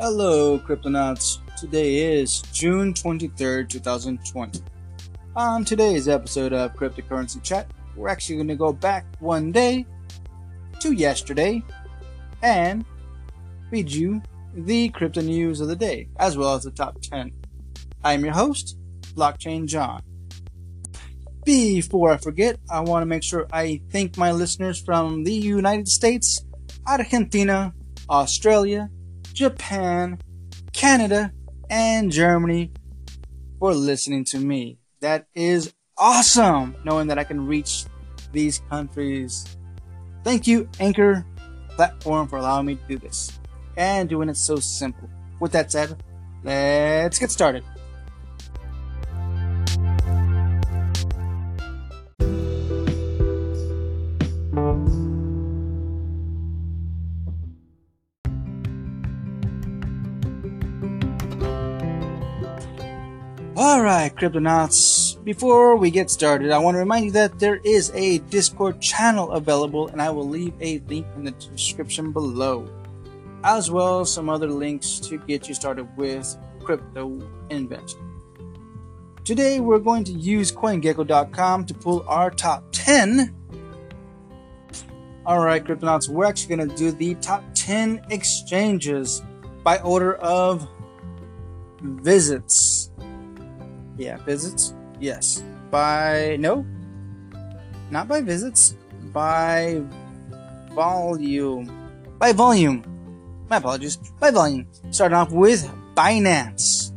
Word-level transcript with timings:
Hello, 0.00 0.60
Cryptonauts. 0.60 1.40
Today 1.56 2.20
is 2.20 2.40
June 2.52 2.94
23rd, 2.94 3.68
2020. 3.68 4.60
On 5.34 5.64
today's 5.64 6.06
episode 6.06 6.52
of 6.52 6.72
Cryptocurrency 6.74 7.42
Chat, 7.42 7.68
we're 7.96 8.06
actually 8.06 8.36
going 8.36 8.46
to 8.46 8.54
go 8.54 8.72
back 8.72 9.04
one 9.18 9.50
day 9.50 9.84
to 10.78 10.92
yesterday 10.92 11.64
and 12.42 12.84
read 13.72 13.90
you 13.90 14.22
the 14.54 14.88
crypto 14.90 15.20
news 15.20 15.60
of 15.60 15.66
the 15.66 15.74
day, 15.74 16.08
as 16.20 16.36
well 16.36 16.54
as 16.54 16.62
the 16.62 16.70
top 16.70 17.00
10. 17.02 17.32
I'm 18.04 18.24
your 18.24 18.34
host, 18.34 18.78
Blockchain 19.16 19.66
John. 19.66 20.00
Before 21.44 22.12
I 22.12 22.18
forget, 22.18 22.60
I 22.70 22.78
want 22.82 23.02
to 23.02 23.06
make 23.06 23.24
sure 23.24 23.48
I 23.52 23.80
thank 23.90 24.16
my 24.16 24.30
listeners 24.30 24.80
from 24.80 25.24
the 25.24 25.34
United 25.34 25.88
States, 25.88 26.44
Argentina, 26.86 27.74
Australia, 28.08 28.90
Japan, 29.38 30.18
Canada, 30.72 31.32
and 31.70 32.10
Germany 32.10 32.72
for 33.60 33.72
listening 33.72 34.24
to 34.24 34.38
me. 34.40 34.78
That 35.00 35.28
is 35.32 35.72
awesome 35.96 36.74
knowing 36.84 37.06
that 37.06 37.20
I 37.20 37.22
can 37.22 37.46
reach 37.46 37.84
these 38.32 38.58
countries. 38.68 39.46
Thank 40.24 40.48
you, 40.48 40.68
Anchor 40.80 41.24
platform, 41.76 42.26
for 42.26 42.38
allowing 42.38 42.66
me 42.66 42.74
to 42.74 42.82
do 42.88 42.98
this 42.98 43.38
and 43.76 44.08
doing 44.08 44.28
it 44.28 44.36
so 44.36 44.56
simple. 44.56 45.08
With 45.38 45.52
that 45.52 45.70
said, 45.70 46.02
let's 46.42 47.20
get 47.20 47.30
started. 47.30 47.62
Alright, 63.58 64.14
Cryptonauts, 64.14 65.22
before 65.24 65.74
we 65.74 65.90
get 65.90 66.10
started, 66.10 66.52
I 66.52 66.58
want 66.58 66.76
to 66.76 66.78
remind 66.78 67.06
you 67.06 67.10
that 67.10 67.40
there 67.40 67.56
is 67.64 67.90
a 67.92 68.18
Discord 68.18 68.80
channel 68.80 69.32
available, 69.32 69.88
and 69.88 70.00
I 70.00 70.10
will 70.10 70.28
leave 70.28 70.54
a 70.60 70.78
link 70.86 71.08
in 71.16 71.24
the 71.24 71.32
description 71.32 72.12
below, 72.12 72.68
as 73.42 73.68
well 73.68 74.02
as 74.02 74.12
some 74.12 74.30
other 74.30 74.46
links 74.46 75.00
to 75.00 75.18
get 75.18 75.48
you 75.48 75.56
started 75.56 75.88
with 75.96 76.38
crypto 76.62 77.20
invention. 77.50 77.98
Today, 79.24 79.58
we're 79.58 79.80
going 79.80 80.04
to 80.04 80.12
use 80.12 80.52
CoinGecko.com 80.52 81.66
to 81.66 81.74
pull 81.74 82.04
our 82.06 82.30
top 82.30 82.62
10. 82.70 83.34
Alright, 85.26 85.64
Cryptonauts, 85.64 86.08
we're 86.08 86.26
actually 86.26 86.54
going 86.54 86.68
to 86.68 86.76
do 86.76 86.92
the 86.92 87.16
top 87.16 87.42
10 87.54 88.06
exchanges 88.10 89.20
by 89.64 89.78
order 89.80 90.14
of 90.14 90.68
visits. 91.82 92.92
Yeah, 93.98 94.16
visits. 94.18 94.74
Yes. 95.00 95.42
By 95.70 96.36
no, 96.38 96.64
not 97.90 98.08
by 98.08 98.22
visits. 98.22 98.74
By 99.12 99.82
volume. 100.72 101.70
By 102.18 102.32
volume. 102.32 102.84
My 103.50 103.56
apologies. 103.56 103.96
By 104.20 104.30
volume. 104.30 104.66
Starting 104.90 105.16
off 105.16 105.32
with 105.32 105.68
Binance, 105.94 106.92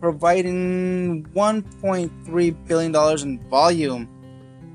providing 0.00 1.24
1.3 1.34 2.66
billion 2.66 2.92
dollars 2.92 3.22
in 3.22 3.38
volume, 3.50 4.08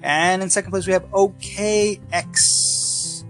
and 0.04 0.44
in 0.44 0.50
second 0.50 0.72
place 0.72 0.86
we 0.86 0.94
have 0.94 1.10
OKX 1.12 3.24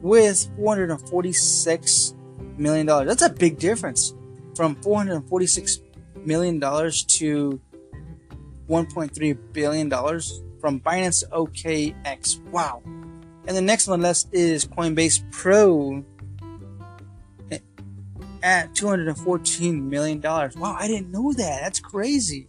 with 0.00 0.48
446 0.56 2.14
million 2.56 2.86
dollars. 2.86 3.08
That's 3.08 3.22
a 3.22 3.30
big 3.30 3.58
difference 3.58 4.14
from 4.56 4.74
446 4.76 5.80
million 6.24 6.58
dollars 6.58 7.04
to 7.04 7.60
1.3 8.68 9.38
billion 9.52 9.88
dollars 9.88 10.42
from 10.60 10.80
Binance 10.80 11.28
OKX. 11.30 12.40
Wow. 12.50 12.82
And 13.46 13.56
the 13.56 13.60
next 13.60 13.86
one 13.86 14.00
list 14.00 14.28
is 14.32 14.66
Coinbase 14.66 15.30
Pro 15.30 16.04
eh, 17.52 17.58
at 18.42 18.74
214 18.74 19.88
million 19.88 20.20
dollars. 20.20 20.56
Wow, 20.56 20.76
I 20.78 20.88
didn't 20.88 21.12
know 21.12 21.32
that. 21.32 21.60
That's 21.62 21.78
crazy. 21.78 22.48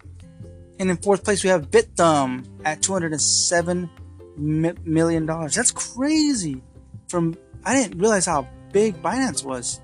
And 0.79 0.89
in 0.89 0.97
fourth 0.97 1.23
place 1.23 1.43
we 1.43 1.49
have 1.49 1.69
Bithumb 1.69 2.47
at 2.65 2.81
207 2.81 3.89
million 4.37 5.25
dollars. 5.25 5.55
That's 5.55 5.71
crazy. 5.71 6.63
From 7.09 7.35
I 7.63 7.75
didn't 7.75 7.99
realize 7.99 8.25
how 8.25 8.47
big 8.71 9.01
Binance 9.01 9.43
was. 9.43 9.81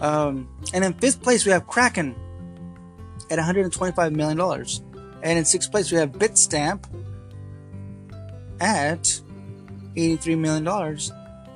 Um, 0.00 0.48
and 0.72 0.84
in 0.84 0.94
fifth 0.94 1.22
place, 1.22 1.44
we 1.44 1.52
have 1.52 1.66
Kraken 1.66 2.14
at 3.30 3.38
$125 3.38 4.12
million. 4.12 4.40
And 5.22 5.38
in 5.38 5.44
sixth 5.44 5.70
place, 5.70 5.92
we 5.92 5.98
have 5.98 6.12
Bitstamp 6.12 6.84
at 8.60 9.20
$83 9.94 10.38
million. 10.38 10.66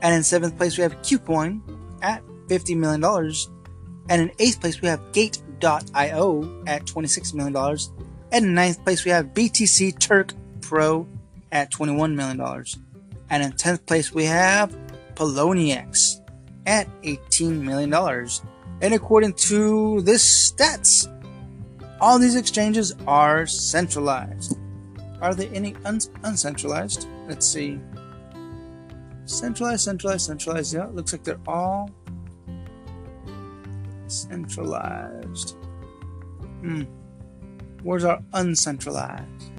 And 0.03 0.15
in 0.15 0.23
seventh 0.23 0.57
place, 0.57 0.77
we 0.77 0.83
have 0.83 0.97
KuCoin 0.99 1.61
at 2.03 2.23
$50 2.49 2.77
million. 2.77 3.03
And 4.09 4.23
in 4.23 4.31
eighth 4.39 4.61
place, 4.61 4.81
we 4.83 4.89
have 4.89 5.01
Gate.io 5.13 6.63
at 6.67 6.85
$26 6.85 7.35
million. 7.35 7.79
And 8.33 8.47
in 8.47 8.55
ninth 8.55 8.83
place, 8.85 9.05
we 9.05 9.11
have 9.11 9.27
BTC 9.29 9.99
Turk 9.99 10.35
Pro 10.61 11.07
at 11.53 11.73
$21 11.73 12.15
million. 12.15 12.41
And 13.31 13.43
in 13.43 13.53
10th 13.53 13.87
place, 13.87 14.13
we 14.13 14.25
have 14.25 14.77
Poloniex 15.15 16.14
at 16.67 16.89
$18 17.03 17.61
million. 17.61 17.93
And 18.81 18.95
according 18.95 19.35
to 19.35 20.01
this 20.03 20.53
stats, 20.53 21.11
all 22.01 22.19
these 22.19 22.37
exchanges 22.37 22.95
are 23.07 23.47
centralized. 23.47 24.59
Are 25.21 25.35
there 25.35 25.49
any 25.55 25.75
un- 25.85 26.01
uncentralized? 26.23 27.07
Let's 27.29 27.47
see. 27.47 27.81
Centralized, 29.25 29.83
centralized, 29.83 30.27
centralized. 30.27 30.75
Yeah, 30.75 30.87
looks 30.87 31.13
like 31.13 31.25
they're 31.25 31.41
all 31.47 31.91
centralized. 34.07 35.57
Hmm. 36.61 36.83
Where's 37.83 38.05
our 38.05 38.23
uncentralized? 38.33 39.53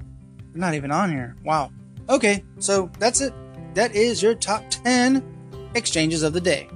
They're 0.52 0.60
not 0.60 0.74
even 0.74 0.92
on 0.92 1.10
here. 1.10 1.36
Wow. 1.44 1.72
Okay, 2.08 2.44
so 2.58 2.90
that's 2.98 3.20
it. 3.20 3.32
That 3.74 3.94
is 3.94 4.22
your 4.22 4.34
top 4.34 4.62
10 4.70 5.22
exchanges 5.74 6.22
of 6.22 6.32
the 6.32 6.40
day 6.40 6.68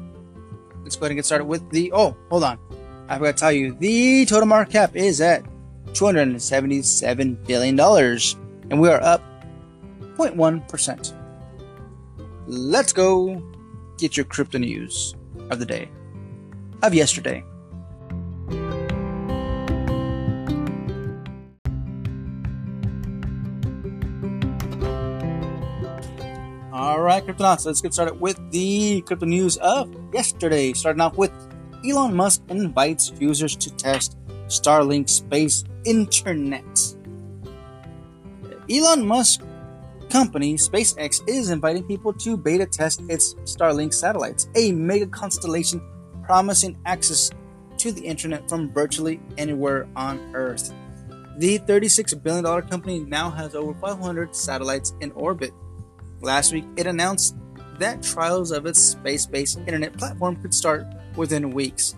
let's 0.90 0.96
go 0.96 1.04
ahead 1.04 1.12
and 1.12 1.18
get 1.18 1.24
started 1.24 1.44
with 1.44 1.70
the. 1.70 1.92
Oh, 1.92 2.16
hold 2.30 2.42
on. 2.42 2.58
I 3.08 3.16
forgot 3.16 3.36
to 3.36 3.40
tell 3.40 3.52
you 3.52 3.76
the 3.78 4.26
total 4.26 4.46
market 4.46 4.72
cap 4.72 4.96
is 4.96 5.20
at 5.20 5.44
$277 5.92 7.46
billion, 7.46 7.78
and 8.70 8.80
we 8.80 8.88
are 8.88 9.00
up 9.00 9.22
0.1%. 10.16 11.12
Let's 12.48 12.92
go 12.92 13.40
get 13.98 14.16
your 14.16 14.26
crypto 14.26 14.58
news 14.58 15.14
of 15.50 15.60
the 15.60 15.66
day, 15.66 15.88
of 16.82 16.92
yesterday. 16.92 17.44
Right, 27.10 27.26
Cryptonauts, 27.26 27.66
let's 27.66 27.80
get 27.80 27.92
started 27.92 28.20
with 28.20 28.38
the 28.52 29.00
crypto 29.02 29.26
news 29.26 29.56
of 29.56 29.92
yesterday. 30.14 30.72
Starting 30.72 31.00
off 31.00 31.16
with 31.16 31.32
Elon 31.84 32.14
Musk 32.14 32.42
invites 32.48 33.12
users 33.18 33.56
to 33.56 33.74
test 33.74 34.16
Starlink 34.46 35.08
space 35.08 35.64
internet. 35.84 36.94
Elon 38.70 39.04
Musk 39.04 39.42
company 40.08 40.54
SpaceX 40.54 41.20
is 41.28 41.50
inviting 41.50 41.82
people 41.84 42.12
to 42.12 42.36
beta 42.36 42.66
test 42.66 43.02
its 43.08 43.34
Starlink 43.42 43.92
satellites, 43.92 44.48
a 44.54 44.70
mega 44.70 45.06
constellation 45.06 45.80
promising 46.22 46.78
access 46.86 47.30
to 47.78 47.90
the 47.90 48.02
internet 48.02 48.48
from 48.48 48.72
virtually 48.72 49.20
anywhere 49.36 49.88
on 49.96 50.32
Earth. 50.34 50.72
The 51.38 51.58
$36 51.60 52.22
billion 52.22 52.44
company 52.68 53.00
now 53.00 53.30
has 53.30 53.56
over 53.56 53.74
500 53.74 54.36
satellites 54.36 54.94
in 55.00 55.10
orbit. 55.12 55.52
Last 56.20 56.52
week, 56.52 56.64
it 56.76 56.86
announced 56.86 57.36
that 57.78 58.02
trials 58.02 58.50
of 58.50 58.66
its 58.66 58.80
space 58.80 59.26
based 59.26 59.58
internet 59.58 59.96
platform 59.96 60.36
could 60.36 60.54
start 60.54 60.86
within 61.16 61.50
weeks. 61.52 61.94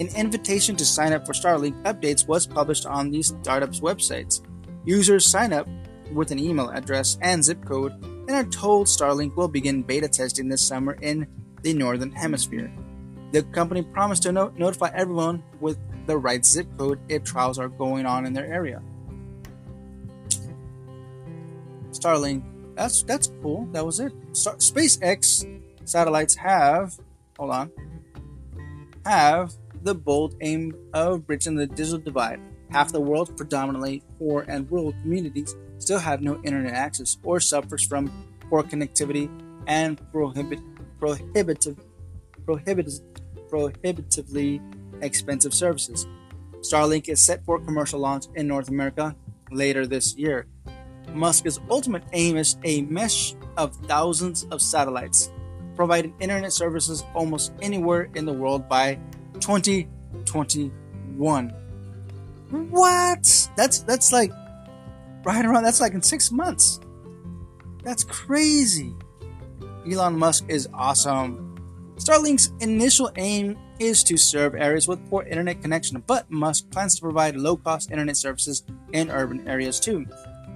An 0.00 0.08
invitation 0.16 0.74
to 0.76 0.84
sign 0.84 1.12
up 1.12 1.24
for 1.26 1.32
Starlink 1.32 1.80
updates 1.84 2.26
was 2.26 2.46
published 2.46 2.86
on 2.86 3.10
the 3.10 3.22
startup's 3.22 3.80
websites. 3.80 4.40
Users 4.84 5.26
sign 5.26 5.52
up 5.52 5.68
with 6.12 6.32
an 6.32 6.38
email 6.38 6.70
address 6.70 7.18
and 7.22 7.44
zip 7.44 7.64
code 7.64 7.92
and 8.02 8.30
are 8.30 8.44
told 8.44 8.86
Starlink 8.86 9.36
will 9.36 9.48
begin 9.48 9.82
beta 9.82 10.08
testing 10.08 10.48
this 10.48 10.62
summer 10.62 10.98
in 11.00 11.26
the 11.62 11.72
Northern 11.72 12.10
Hemisphere. 12.10 12.72
The 13.30 13.44
company 13.44 13.82
promised 13.82 14.24
to 14.24 14.32
no- 14.32 14.52
notify 14.56 14.90
everyone 14.92 15.42
with 15.60 15.78
the 16.06 16.18
right 16.18 16.44
zip 16.44 16.66
code 16.76 16.98
if 17.08 17.22
trials 17.22 17.58
are 17.58 17.68
going 17.68 18.04
on 18.06 18.26
in 18.26 18.32
their 18.32 18.46
area. 18.46 18.82
Starlink 21.92 22.42
that's 22.74 23.02
that's 23.02 23.32
cool. 23.42 23.66
That 23.72 23.84
was 23.84 24.00
it. 24.00 24.12
Star- 24.32 24.56
SpaceX 24.56 25.46
satellites 25.84 26.34
have, 26.36 26.98
hold 27.38 27.50
on, 27.50 27.70
have 29.04 29.52
the 29.82 29.94
bold 29.94 30.36
aim 30.40 30.74
of 30.92 31.26
bridging 31.26 31.56
the 31.56 31.66
digital 31.66 31.98
divide. 31.98 32.40
Half 32.70 32.92
the 32.92 33.00
world's 33.00 33.32
predominantly 33.32 34.02
poor 34.18 34.44
and 34.48 34.70
rural 34.70 34.92
communities 35.02 35.54
still 35.78 35.98
have 35.98 36.22
no 36.22 36.40
internet 36.42 36.72
access 36.72 37.18
or 37.22 37.40
suffers 37.40 37.84
from 37.86 38.10
poor 38.48 38.62
connectivity 38.62 39.28
and 39.66 40.00
prohibit, 40.12 40.60
prohibitive, 40.98 41.76
prohibitive, 42.46 43.00
prohibitively 43.48 44.60
expensive 45.02 45.52
services. 45.52 46.06
Starlink 46.60 47.08
is 47.08 47.20
set 47.20 47.44
for 47.44 47.58
commercial 47.58 47.98
launch 47.98 48.26
in 48.36 48.46
North 48.46 48.68
America 48.68 49.16
later 49.50 49.86
this 49.86 50.16
year. 50.16 50.46
Musk's 51.12 51.58
ultimate 51.70 52.04
aim 52.12 52.36
is 52.36 52.56
a 52.64 52.82
mesh 52.82 53.34
of 53.56 53.74
thousands 53.86 54.44
of 54.50 54.60
satellites, 54.62 55.30
providing 55.76 56.14
internet 56.20 56.52
services 56.52 57.04
almost 57.14 57.52
anywhere 57.60 58.08
in 58.14 58.24
the 58.24 58.32
world 58.32 58.68
by 58.68 58.98
2021. 59.40 61.50
What? 62.70 63.48
That's 63.56 63.80
that's 63.80 64.12
like 64.12 64.30
right 65.24 65.44
around 65.44 65.64
that's 65.64 65.80
like 65.80 65.94
in 65.94 66.02
6 66.02 66.30
months. 66.32 66.80
That's 67.82 68.04
crazy. 68.04 68.94
Elon 69.90 70.18
Musk 70.18 70.44
is 70.48 70.68
awesome. 70.72 71.48
Starlink's 71.96 72.52
initial 72.60 73.10
aim 73.16 73.58
is 73.78 74.02
to 74.04 74.16
serve 74.16 74.54
areas 74.54 74.88
with 74.88 75.04
poor 75.10 75.24
internet 75.24 75.60
connection, 75.60 76.02
but 76.06 76.30
Musk 76.30 76.70
plans 76.70 76.94
to 76.96 77.02
provide 77.02 77.36
low 77.36 77.56
cost 77.56 77.90
internet 77.90 78.16
services 78.16 78.62
in 78.92 79.10
urban 79.10 79.46
areas 79.48 79.80
too. 79.80 80.06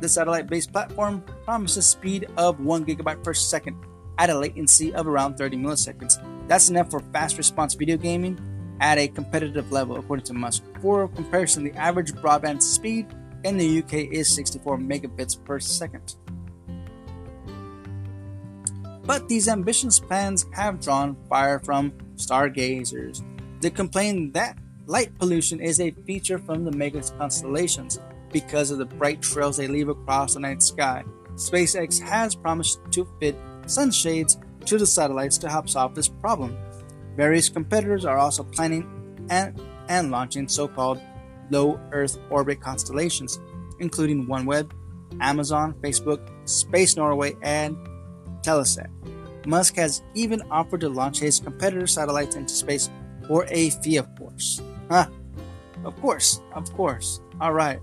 The 0.01 0.09
satellite 0.09 0.47
based 0.47 0.73
platform 0.73 1.23
promises 1.45 1.87
speed 1.87 2.29
of 2.37 2.61
1 2.61 2.85
gigabyte 2.85 3.23
per 3.25 3.35
second 3.35 3.77
at 4.19 4.31
a 4.31 4.39
latency 4.39 4.95
of 4.95 5.07
around 5.07 5.37
30 5.37 5.57
milliseconds. 5.57 6.23
That's 6.49 6.69
enough 6.71 6.91
for 6.91 7.01
fast 7.13 7.39
response 7.39 7.75
video 7.75 7.97
gaming 7.97 8.39
at 8.81 8.99
a 8.99 9.09
competitive 9.09 9.73
level, 9.73 9.97
according 9.97 10.27
to 10.27 10.35
Musk. 10.35 10.63
For 10.81 11.09
comparison, 11.09 11.65
the 11.65 11.75
average 11.75 12.13
broadband 12.13 12.63
speed 12.63 13.07
in 13.45 13.57
the 13.57 13.79
UK 13.79 14.13
is 14.13 14.35
64 14.35 14.79
megabits 14.79 15.43
per 15.43 15.59
second. 15.59 16.17
But 19.05 19.29
these 19.29 19.49
ambitious 19.49 20.01
plans 20.01 20.45
have 20.53 20.81
drawn 20.81 21.17
fire 21.29 21.61
from 21.61 21.93
stargazers. 22.17 23.23
They 23.61 23.71
complain 23.71 24.33
that 24.33 24.59
light 24.87 25.17
pollution 25.19 25.61
is 25.61 25.81
a 25.81 25.93
feature 26.07 26.39
from 26.39 26.65
the 26.65 26.73
mega 26.73 27.03
constellations 27.17 27.99
because 28.33 28.71
of 28.71 28.79
the 28.79 28.85
bright 28.85 29.23
trails 29.23 29.57
they 29.57 29.69
leave 29.69 29.89
across 29.89 30.35
the 30.35 30.41
night 30.41 30.63
sky. 30.63 31.05
SpaceX 31.35 32.01
has 32.01 32.35
promised 32.35 32.81
to 32.91 33.09
fit 33.21 33.37
sunshades 33.67 34.39
to 34.65 34.79
the 34.79 34.87
satellites 34.87 35.39
to 35.39 35.49
help 35.49 35.69
solve 35.69 35.95
this 35.95 36.09
problem. 36.09 36.57
Various 37.17 37.49
competitors 37.49 38.05
are 38.05 38.19
also 38.19 38.43
planning 38.43 39.27
and, 39.31 39.61
and 39.89 40.11
launching 40.11 40.49
so 40.49 40.69
called 40.69 41.01
low 41.51 41.81
Earth 41.93 42.19
orbit 42.31 42.61
constellations, 42.61 43.39
including 43.81 44.27
OneWeb, 44.27 44.71
Amazon, 45.21 45.75
Facebook, 45.81 46.21
Space 46.49 46.97
Norway, 46.97 47.37
and 47.43 47.77
Telesat. 48.43 48.91
Musk 49.47 49.77
has 49.77 50.03
even 50.15 50.43
offered 50.51 50.81
to 50.81 50.89
launch 50.89 51.21
his 51.21 51.39
competitor 51.39 51.87
satellites 51.87 52.35
into 52.35 52.53
space 52.53 52.91
for 53.29 53.47
a 53.49 53.71
fee, 53.71 53.97
of 53.97 54.09
course. 54.17 54.61
Huh. 54.91 55.07
Of 55.85 56.01
course, 56.01 56.41
of 56.55 56.73
course. 56.75 57.21
All 57.41 57.53
right, 57.53 57.79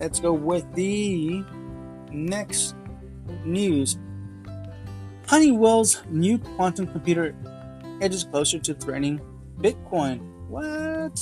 let's 0.00 0.20
go 0.20 0.32
with 0.32 0.64
the 0.74 1.44
next 2.10 2.74
news. 3.44 3.98
Honeywell's 5.26 6.02
new 6.08 6.38
quantum 6.38 6.86
computer 6.86 7.34
edges 8.00 8.24
closer 8.24 8.58
to 8.58 8.74
threatening 8.74 9.20
Bitcoin. 9.58 10.20
What? 10.48 11.18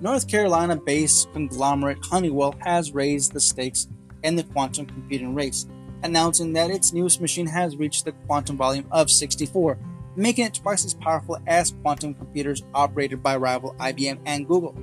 North 0.00 0.28
Carolina 0.28 0.76
based 0.76 1.32
conglomerate 1.32 1.98
Honeywell 2.04 2.54
has 2.60 2.92
raised 2.92 3.32
the 3.32 3.40
stakes 3.40 3.88
in 4.22 4.36
the 4.36 4.44
quantum 4.44 4.86
computing 4.86 5.34
race 5.34 5.66
announcing 6.02 6.52
that 6.52 6.70
its 6.70 6.92
newest 6.92 7.20
machine 7.20 7.46
has 7.46 7.76
reached 7.76 8.04
the 8.04 8.12
quantum 8.26 8.56
volume 8.56 8.86
of 8.90 9.10
64, 9.10 9.78
making 10.16 10.46
it 10.46 10.54
twice 10.54 10.84
as 10.84 10.94
powerful 10.94 11.38
as 11.46 11.74
quantum 11.82 12.14
computers 12.14 12.62
operated 12.74 13.22
by 13.22 13.36
rival 13.36 13.74
IBM 13.78 14.18
and 14.26 14.46
Google. 14.46 14.76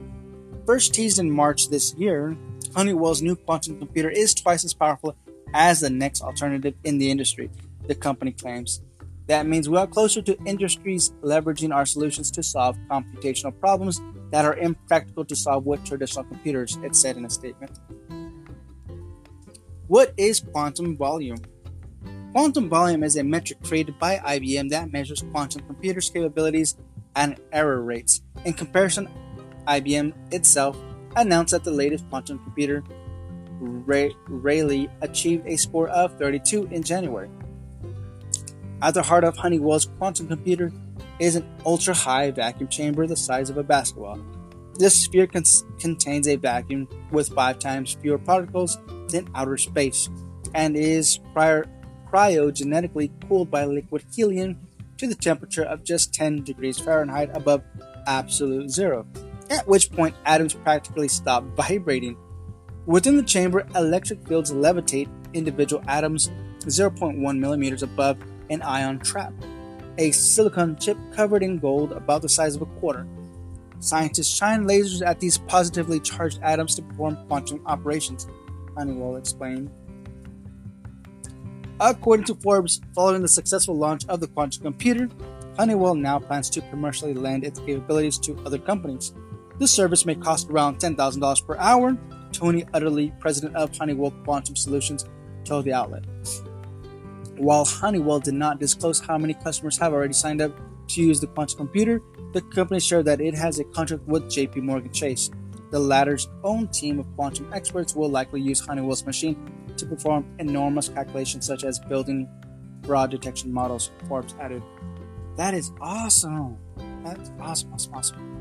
First 0.65 0.95
teased 0.95 1.19
in 1.19 1.29
March 1.29 1.69
this 1.69 1.93
year, 1.93 2.35
Honeywell's 2.73 3.21
new 3.21 3.35
quantum 3.35 3.77
computer 3.77 4.09
is 4.09 4.33
twice 4.33 4.65
as 4.65 4.73
powerful 4.73 5.15
as 5.53 5.79
the 5.79 5.91
next 5.91 6.23
alternative 6.23 6.73
in 6.83 6.97
the 6.97 7.11
industry, 7.11 7.51
the 7.87 7.93
company 7.93 8.31
claims. 8.31 8.81
That 9.27 9.45
means 9.45 9.69
we 9.69 9.77
are 9.77 9.85
closer 9.85 10.23
to 10.23 10.37
industries 10.43 11.11
leveraging 11.21 11.73
our 11.73 11.85
solutions 11.85 12.31
to 12.31 12.41
solve 12.41 12.77
computational 12.89 13.57
problems 13.59 14.01
that 14.31 14.43
are 14.43 14.57
impractical 14.57 15.23
to 15.25 15.35
solve 15.35 15.67
with 15.67 15.85
traditional 15.85 16.25
computers, 16.25 16.79
it 16.83 16.95
said 16.95 17.15
in 17.15 17.25
a 17.25 17.29
statement. 17.29 17.79
What 19.87 20.13
is 20.17 20.39
quantum 20.39 20.97
volume? 20.97 21.37
Quantum 22.31 22.69
volume 22.69 23.03
is 23.03 23.17
a 23.17 23.23
metric 23.23 23.61
created 23.63 23.99
by 23.99 24.17
IBM 24.17 24.69
that 24.71 24.91
measures 24.91 25.23
quantum 25.31 25.61
computers' 25.67 26.09
capabilities 26.09 26.75
and 27.15 27.39
error 27.53 27.81
rates. 27.81 28.23
In 28.45 28.53
comparison, 28.53 29.07
IBM 29.67 30.13
itself 30.31 30.77
announced 31.15 31.51
that 31.51 31.63
the 31.63 31.71
latest 31.71 32.07
quantum 32.09 32.39
computer, 32.39 32.83
Ray- 33.59 34.15
Raleigh, 34.27 34.89
achieved 35.01 35.47
a 35.47 35.57
score 35.57 35.87
of 35.89 36.17
32 36.17 36.67
in 36.71 36.83
January. 36.83 37.29
At 38.81 38.93
the 38.93 39.03
heart 39.03 39.23
of 39.23 39.37
Honeywell's 39.37 39.87
quantum 39.97 40.27
computer 40.27 40.71
is 41.19 41.35
an 41.35 41.47
ultra 41.65 41.93
high 41.93 42.31
vacuum 42.31 42.67
chamber 42.67 43.07
the 43.07 43.15
size 43.15 43.49
of 43.49 43.57
a 43.57 43.63
basketball. 43.63 44.19
This 44.77 45.03
sphere 45.03 45.27
con- 45.27 45.43
contains 45.79 46.27
a 46.27 46.35
vacuum 46.35 46.87
with 47.11 47.29
five 47.29 47.59
times 47.59 47.93
fewer 48.01 48.17
particles 48.17 48.77
than 49.07 49.29
outer 49.33 49.57
space 49.57 50.09
and 50.53 50.75
is 50.75 51.19
prior, 51.33 51.65
cryogenetically 52.11 53.11
cooled 53.27 53.49
by 53.49 53.65
liquid 53.65 54.03
helium 54.13 54.59
to 54.97 55.07
the 55.07 55.15
temperature 55.15 55.63
of 55.63 55.83
just 55.83 56.13
10 56.13 56.43
degrees 56.43 56.79
Fahrenheit 56.79 57.29
above 57.33 57.61
absolute 58.07 58.69
zero, 58.69 59.05
at 59.49 59.67
which 59.67 59.91
point 59.91 60.15
atoms 60.25 60.53
practically 60.53 61.07
stop 61.07 61.43
vibrating. 61.55 62.17
Within 62.85 63.17
the 63.17 63.23
chamber, 63.23 63.65
electric 63.75 64.27
fields 64.27 64.51
levitate 64.51 65.09
individual 65.33 65.83
atoms 65.87 66.29
0.1 66.59 67.39
millimeters 67.39 67.83
above 67.83 68.17
an 68.49 68.61
ion 68.61 68.99
trap, 68.99 69.33
a 69.97 70.11
silicon 70.11 70.75
chip 70.77 70.97
covered 71.11 71.43
in 71.43 71.57
gold 71.57 71.91
about 71.91 72.21
the 72.21 72.29
size 72.29 72.55
of 72.55 72.61
a 72.61 72.65
quarter. 72.65 73.07
Scientists 73.79 74.35
shine 74.35 74.65
lasers 74.65 75.05
at 75.05 75.19
these 75.19 75.37
positively 75.37 75.99
charged 75.99 76.39
atoms 76.41 76.75
to 76.75 76.81
perform 76.81 77.17
quantum 77.27 77.61
operations. 77.65 78.27
Honeywell 78.75 79.15
explained. 79.15 79.69
According 81.79 82.25
to 82.27 82.35
Forbes, 82.35 82.81
following 82.93 83.21
the 83.21 83.27
successful 83.27 83.75
launch 83.75 84.05
of 84.07 84.21
the 84.21 84.27
quantum 84.27 84.63
computer, 84.63 85.09
Honeywell 85.57 85.95
now 85.95 86.19
plans 86.19 86.49
to 86.51 86.61
commercially 86.69 87.13
lend 87.13 87.43
its 87.43 87.59
capabilities 87.59 88.17
to 88.19 88.37
other 88.45 88.57
companies. 88.57 89.13
This 89.57 89.71
service 89.71 90.05
may 90.05 90.15
cost 90.15 90.49
around 90.49 90.79
$10,000 90.79 91.47
per 91.47 91.55
hour, 91.57 91.97
Tony 92.31 92.63
Uttley, 92.73 93.17
president 93.19 93.55
of 93.55 93.75
Honeywell 93.77 94.11
Quantum 94.23 94.55
Solutions, 94.55 95.05
told 95.45 95.65
the 95.65 95.73
outlet. 95.73 96.03
While 97.37 97.63
Honeywell 97.63 98.19
did 98.19 98.33
not 98.33 98.59
disclose 98.59 98.99
how 98.99 99.17
many 99.17 99.33
customers 99.33 99.77
have 99.77 99.93
already 99.93 100.13
signed 100.13 100.41
up 100.41 100.51
to 100.89 101.01
use 101.01 101.21
the 101.21 101.27
quantum 101.27 101.57
computer, 101.57 102.01
the 102.33 102.41
company 102.41 102.79
shared 102.79 103.05
that 103.05 103.21
it 103.21 103.33
has 103.33 103.59
a 103.59 103.63
contract 103.63 104.03
with 104.07 104.25
JP 104.25 104.57
Morgan 104.57 104.91
Chase. 104.91 105.31
The 105.71 105.79
latter's 105.79 106.27
own 106.43 106.67
team 106.67 106.99
of 106.99 107.07
quantum 107.15 107.51
experts 107.53 107.95
will 107.95 108.09
likely 108.09 108.41
use 108.41 108.59
Honeywell's 108.59 109.05
machine 109.05 109.51
to 109.77 109.85
perform 109.85 110.25
enormous 110.39 110.89
calculations 110.89 111.45
such 111.45 111.63
as 111.63 111.79
building 111.79 112.29
fraud 112.83 113.11
detection 113.11 113.51
models, 113.51 113.91
Forbes 114.07 114.35
added. 114.39 114.61
That 115.37 115.53
is 115.53 115.71
awesome. 115.81 116.57
That's 117.03 117.31
awesome, 117.39 117.73
awesome, 117.73 117.93
awesome. 117.93 118.34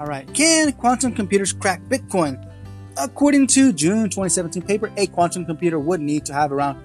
All 0.00 0.06
right. 0.06 0.32
Can 0.32 0.72
quantum 0.72 1.12
computers 1.12 1.52
crack 1.52 1.82
Bitcoin? 1.82 2.44
According 2.96 3.48
to 3.48 3.72
June 3.72 4.04
2017 4.04 4.62
paper, 4.62 4.92
a 4.96 5.06
quantum 5.06 5.44
computer 5.44 5.78
would 5.78 6.00
need 6.00 6.24
to 6.26 6.32
have 6.32 6.52
around 6.52 6.78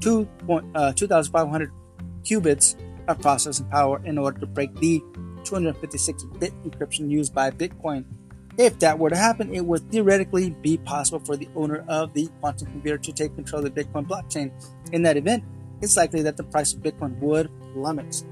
2, 0.00 0.28
uh, 0.74 0.92
2,500 0.92 1.72
qubits 2.22 2.76
of 3.08 3.20
processing 3.20 3.66
power 3.66 4.00
in 4.04 4.18
order 4.18 4.38
to 4.40 4.46
break 4.46 4.74
the 4.76 5.02
256 5.44 6.24
bit 6.38 6.52
encryption 6.64 7.10
used 7.10 7.34
by 7.34 7.50
Bitcoin. 7.50 8.04
If 8.58 8.78
that 8.80 8.98
were 8.98 9.10
to 9.10 9.16
happen, 9.16 9.54
it 9.54 9.64
would 9.64 9.90
theoretically 9.90 10.50
be 10.50 10.76
possible 10.76 11.20
for 11.20 11.36
the 11.36 11.48
owner 11.56 11.84
of 11.88 12.12
the 12.12 12.28
quantum 12.40 12.70
computer 12.70 12.98
to 12.98 13.12
take 13.12 13.34
control 13.34 13.64
of 13.64 13.74
the 13.74 13.84
Bitcoin 13.84 14.06
blockchain. 14.06 14.52
In 14.92 15.02
that 15.02 15.16
event, 15.16 15.42
it's 15.80 15.96
likely 15.96 16.22
that 16.22 16.36
the 16.36 16.44
price 16.44 16.74
of 16.74 16.80
Bitcoin 16.80 17.18
would 17.18 17.50
plummet. 17.72 18.24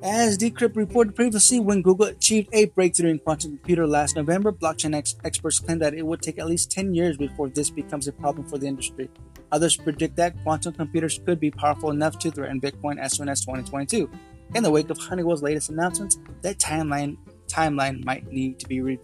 As 0.00 0.38
Decrypt 0.38 0.76
reported 0.76 1.16
previously, 1.16 1.58
when 1.58 1.82
Google 1.82 2.06
achieved 2.06 2.50
a 2.52 2.66
breakthrough 2.66 3.10
in 3.10 3.18
quantum 3.18 3.56
computer 3.56 3.84
last 3.84 4.14
November, 4.14 4.52
blockchain 4.52 4.94
ex- 4.94 5.16
experts 5.24 5.58
claim 5.58 5.80
that 5.80 5.92
it 5.92 6.06
would 6.06 6.22
take 6.22 6.38
at 6.38 6.46
least 6.46 6.70
10 6.70 6.94
years 6.94 7.16
before 7.16 7.48
this 7.48 7.68
becomes 7.68 8.06
a 8.06 8.12
problem 8.12 8.46
for 8.48 8.58
the 8.58 8.66
industry. 8.68 9.10
Others 9.50 9.78
predict 9.78 10.14
that 10.14 10.40
quantum 10.44 10.72
computers 10.74 11.18
could 11.26 11.40
be 11.40 11.50
powerful 11.50 11.90
enough 11.90 12.16
to 12.20 12.30
threaten 12.30 12.60
Bitcoin 12.60 13.00
as 13.00 13.16
soon 13.16 13.28
as 13.28 13.40
2022. 13.40 14.08
In 14.54 14.62
the 14.62 14.70
wake 14.70 14.88
of 14.90 14.98
Honeywell's 14.98 15.42
latest 15.42 15.68
announcements, 15.68 16.16
that 16.42 16.58
timeline 16.58 17.16
timeline 17.48 18.04
might 18.04 18.30
need 18.30 18.60
to 18.60 18.68
be 18.68 18.80
re. 18.80 18.98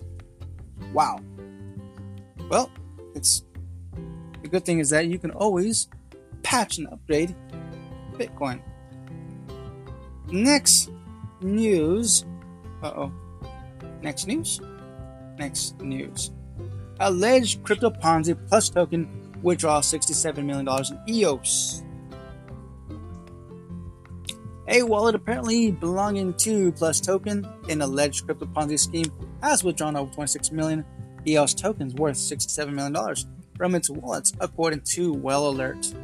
Wow. 0.92 1.18
Well, 2.48 2.70
it's 3.16 3.42
the 4.42 4.48
good 4.48 4.64
thing 4.64 4.78
is 4.78 4.90
that 4.90 5.06
you 5.06 5.18
can 5.18 5.32
always 5.32 5.88
patch 6.44 6.78
and 6.78 6.86
upgrade 6.88 7.34
Bitcoin. 8.12 8.60
Next 10.34 10.90
news. 11.42 12.24
Uh 12.82 12.90
oh. 12.96 13.12
Next 14.02 14.26
news. 14.26 14.60
Next 15.38 15.80
news. 15.80 16.32
Alleged 16.98 17.62
crypto 17.62 17.88
Ponzi 17.88 18.36
plus 18.48 18.68
token 18.68 19.08
withdraw 19.44 19.80
$67 19.80 20.44
million 20.44 20.66
in 20.66 21.14
EOS. 21.14 21.84
A 24.66 24.82
wallet 24.82 25.14
apparently 25.14 25.70
belonging 25.70 26.34
to 26.38 26.72
Plus 26.72 26.98
Token, 27.00 27.46
an 27.68 27.82
alleged 27.82 28.24
crypto 28.24 28.46
Ponzi 28.46 28.78
scheme, 28.78 29.12
has 29.40 29.62
withdrawn 29.62 29.94
over 29.94 30.12
26 30.12 30.50
million 30.50 30.84
EOS 31.28 31.54
tokens 31.54 31.94
worth 31.94 32.16
$67 32.16 32.72
million 32.72 32.96
from 33.56 33.76
its 33.76 33.88
wallets, 33.88 34.32
according 34.40 34.80
to 34.80 35.12
Whale 35.12 35.50
Alert. 35.50 35.94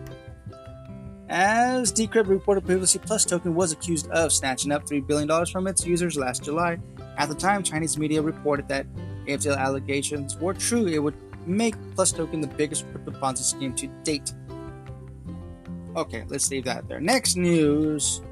As 1.31 1.93
Decrypt 1.93 2.27
reported 2.27 2.67
previously, 2.67 3.01
Plus 3.05 3.25
Token 3.25 3.55
was 3.55 3.71
accused 3.71 4.11
of 4.11 4.33
snatching 4.33 4.73
up 4.73 4.85
$3 4.85 5.07
billion 5.07 5.47
from 5.47 5.69
its 5.69 5.87
users 5.87 6.17
last 6.17 6.43
July. 6.43 6.77
At 7.19 7.29
the 7.29 7.37
time, 7.37 7.63
Chinese 7.63 7.97
media 7.97 8.21
reported 8.21 8.67
that 8.67 8.85
if 9.27 9.43
the 9.43 9.57
allegations 9.57 10.37
were 10.37 10.55
true, 10.55 10.89
it 10.89 10.99
would 10.99 11.15
make 11.47 11.77
Plus 11.95 12.11
Token 12.11 12.41
the 12.41 12.49
biggest 12.49 12.85
crypto 12.91 13.13
Ponzi 13.13 13.45
scheme 13.45 13.73
to 13.77 13.87
date. 14.03 14.33
Okay, 15.95 16.25
let's 16.27 16.51
leave 16.51 16.65
that 16.65 16.89
there. 16.89 17.01
Next 17.01 17.37
news. 17.37 18.23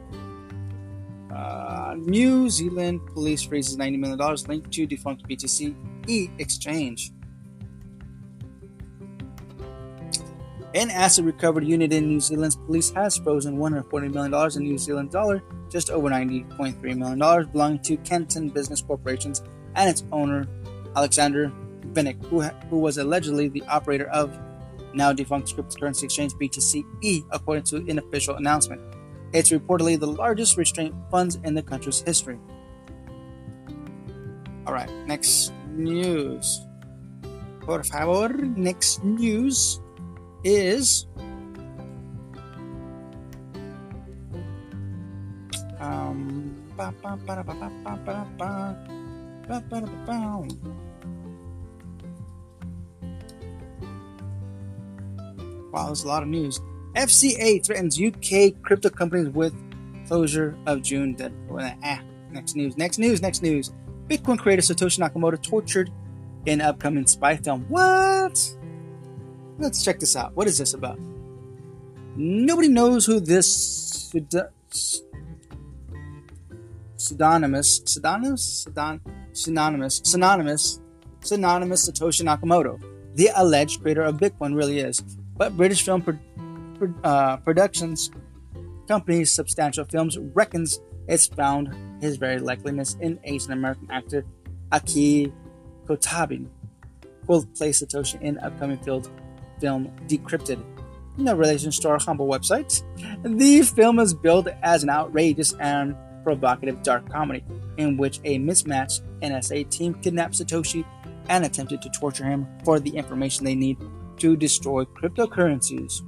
Uh, 1.32 1.94
New 1.98 2.50
Zealand 2.50 3.00
police 3.14 3.42
freezes 3.42 3.76
$90 3.76 3.96
million 3.96 4.36
linked 4.48 4.72
to 4.72 4.86
defunct 4.86 5.22
BTC 5.28 5.72
e 6.08 6.30
exchange. 6.38 7.12
An 10.74 10.90
asset 10.90 11.24
recovered 11.24 11.64
unit 11.64 11.94
in 11.94 12.08
New 12.08 12.20
Zealand's 12.20 12.56
police 12.56 12.90
has 12.90 13.16
frozen 13.16 13.56
$140 13.56 14.12
million 14.12 14.56
in 14.56 14.62
New 14.62 14.76
Zealand 14.76 15.10
dollar, 15.10 15.42
just 15.70 15.88
over 15.88 16.10
$90.3 16.10 16.82
million, 16.96 17.50
belonging 17.50 17.80
to 17.80 17.96
Canton 17.98 18.50
Business 18.50 18.82
Corporations 18.82 19.42
and 19.76 19.88
its 19.88 20.04
owner, 20.12 20.46
Alexander 20.94 21.50
Vinnik, 21.92 22.22
who, 22.26 22.42
who 22.42 22.78
was 22.78 22.98
allegedly 22.98 23.48
the 23.48 23.62
operator 23.62 24.08
of 24.08 24.38
now 24.92 25.10
defunct 25.10 25.56
cryptocurrency 25.56 26.04
exchange 26.04 26.34
BTC-E, 26.34 27.22
according 27.30 27.64
to 27.64 27.76
an 27.76 27.98
official 27.98 28.36
announcement. 28.36 28.82
It's 29.32 29.50
reportedly 29.50 29.98
the 29.98 30.06
largest 30.06 30.58
restraint 30.58 30.94
funds 31.10 31.38
in 31.44 31.54
the 31.54 31.62
country's 31.62 32.00
history. 32.00 32.38
All 34.66 34.74
right, 34.74 34.90
next 35.06 35.50
news. 35.70 36.60
Por 37.60 37.82
favor, 37.84 38.28
next 38.28 39.02
news 39.02 39.80
is 40.44 41.06
um 45.80 46.54
Wow, 55.72 55.86
there's 55.86 56.04
a 56.04 56.08
lot 56.08 56.22
of 56.22 56.28
news. 56.28 56.60
FCA 56.94 57.64
threatens 57.64 58.00
UK 58.00 58.62
crypto 58.62 58.90
companies 58.90 59.28
with 59.28 59.54
closure 60.06 60.56
of 60.66 60.82
June. 60.82 61.14
Dead. 61.14 61.32
Ah, 61.84 62.00
next 62.30 62.56
news, 62.56 62.76
next 62.76 62.98
news, 62.98 63.20
next 63.20 63.42
news. 63.42 63.72
Bitcoin 64.08 64.38
creator 64.38 64.62
Satoshi 64.62 64.98
Nakamoto 64.98 65.40
tortured 65.42 65.90
in 66.46 66.60
upcoming 66.60 67.06
spy 67.06 67.36
film. 67.36 67.66
What? 67.68 68.56
Let's 69.58 69.84
check 69.84 69.98
this 69.98 70.14
out. 70.14 70.34
What 70.34 70.46
is 70.46 70.56
this 70.58 70.74
about? 70.74 70.98
Nobody 72.16 72.68
knows 72.68 73.06
who 73.06 73.20
this 73.20 74.10
pseudonymous, 76.96 77.82
pseudonymous, 77.84 78.64
synonymous, 79.34 80.00
synonymous, 80.04 80.80
synonymous 81.20 81.88
Satoshi 81.88 82.22
Nakamoto, 82.22 82.80
the 83.14 83.30
alleged 83.36 83.82
creator 83.82 84.02
of 84.02 84.16
Bitcoin, 84.16 84.54
really 84.56 84.78
is. 84.78 85.00
But 85.36 85.56
British 85.56 85.82
film 85.82 86.02
pro- 86.02 86.18
pro- 86.76 86.94
uh, 87.02 87.36
productions 87.38 88.10
company 88.88 89.24
Substantial 89.24 89.84
Films 89.84 90.18
reckons 90.18 90.80
it's 91.08 91.26
found 91.26 91.74
his 92.02 92.16
very 92.16 92.40
likeliness 92.40 92.98
in 93.00 93.18
Asian 93.24 93.52
American 93.52 93.88
actor 93.90 94.24
Aki 94.72 95.32
Kotabi, 95.86 96.46
will 97.26 97.44
play 97.56 97.70
Satoshi 97.70 98.20
in 98.20 98.38
upcoming 98.38 98.78
field 98.78 99.10
film 99.60 99.92
Decrypted. 100.06 100.62
No 101.16 101.34
relation 101.34 101.70
to 101.70 101.88
our 101.88 101.98
humble 101.98 102.28
website. 102.28 102.82
The 103.24 103.62
film 103.62 103.98
is 103.98 104.14
billed 104.14 104.48
as 104.62 104.82
an 104.82 104.90
outrageous 104.90 105.52
and 105.54 105.96
provocative 106.22 106.82
dark 106.82 107.08
comedy 107.10 107.44
in 107.76 107.96
which 107.96 108.20
a 108.24 108.38
mismatched 108.38 109.02
NSA 109.20 109.70
team 109.70 109.94
kidnapped 109.94 110.34
Satoshi 110.34 110.84
and 111.28 111.44
attempted 111.44 111.82
to 111.82 111.90
torture 111.90 112.24
him 112.24 112.46
for 112.64 112.78
the 112.78 112.90
information 112.90 113.44
they 113.44 113.54
need 113.54 113.78
to 114.18 114.36
destroy 114.36 114.84
cryptocurrencies. 114.84 116.02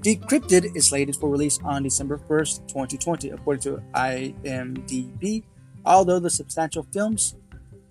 Decrypted 0.00 0.76
is 0.76 0.88
slated 0.88 1.16
for 1.16 1.28
release 1.28 1.58
on 1.64 1.82
December 1.82 2.18
1st, 2.28 2.68
2020, 2.68 3.30
according 3.30 3.62
to 3.62 3.82
IMDb. 3.94 5.42
Although 5.84 6.20
the 6.20 6.30
Substantial 6.30 6.86
Films 6.92 7.34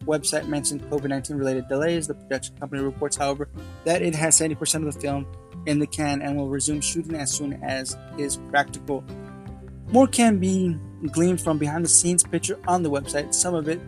website 0.05 0.47
mentioned 0.47 0.81
COVID 0.83 1.09
19 1.09 1.37
related 1.37 1.67
delays. 1.67 2.07
The 2.07 2.13
production 2.13 2.55
company 2.57 2.81
reports, 2.81 3.17
however, 3.17 3.49
that 3.83 4.01
it 4.01 4.15
has 4.15 4.39
70% 4.39 4.87
of 4.87 4.93
the 4.93 4.99
film 4.99 5.27
in 5.65 5.79
the 5.79 5.87
can 5.87 6.21
and 6.21 6.37
will 6.37 6.49
resume 6.49 6.81
shooting 6.81 7.15
as 7.15 7.31
soon 7.31 7.53
as 7.63 7.97
is 8.17 8.37
practical. 8.49 9.03
More 9.87 10.07
can 10.07 10.39
be 10.39 10.77
gleaned 11.11 11.41
from 11.41 11.57
behind 11.57 11.85
the 11.85 11.89
scenes 11.89 12.23
picture 12.23 12.59
on 12.67 12.83
the 12.83 12.89
website. 12.89 13.33
Some 13.33 13.55
of 13.55 13.67
it 13.67 13.79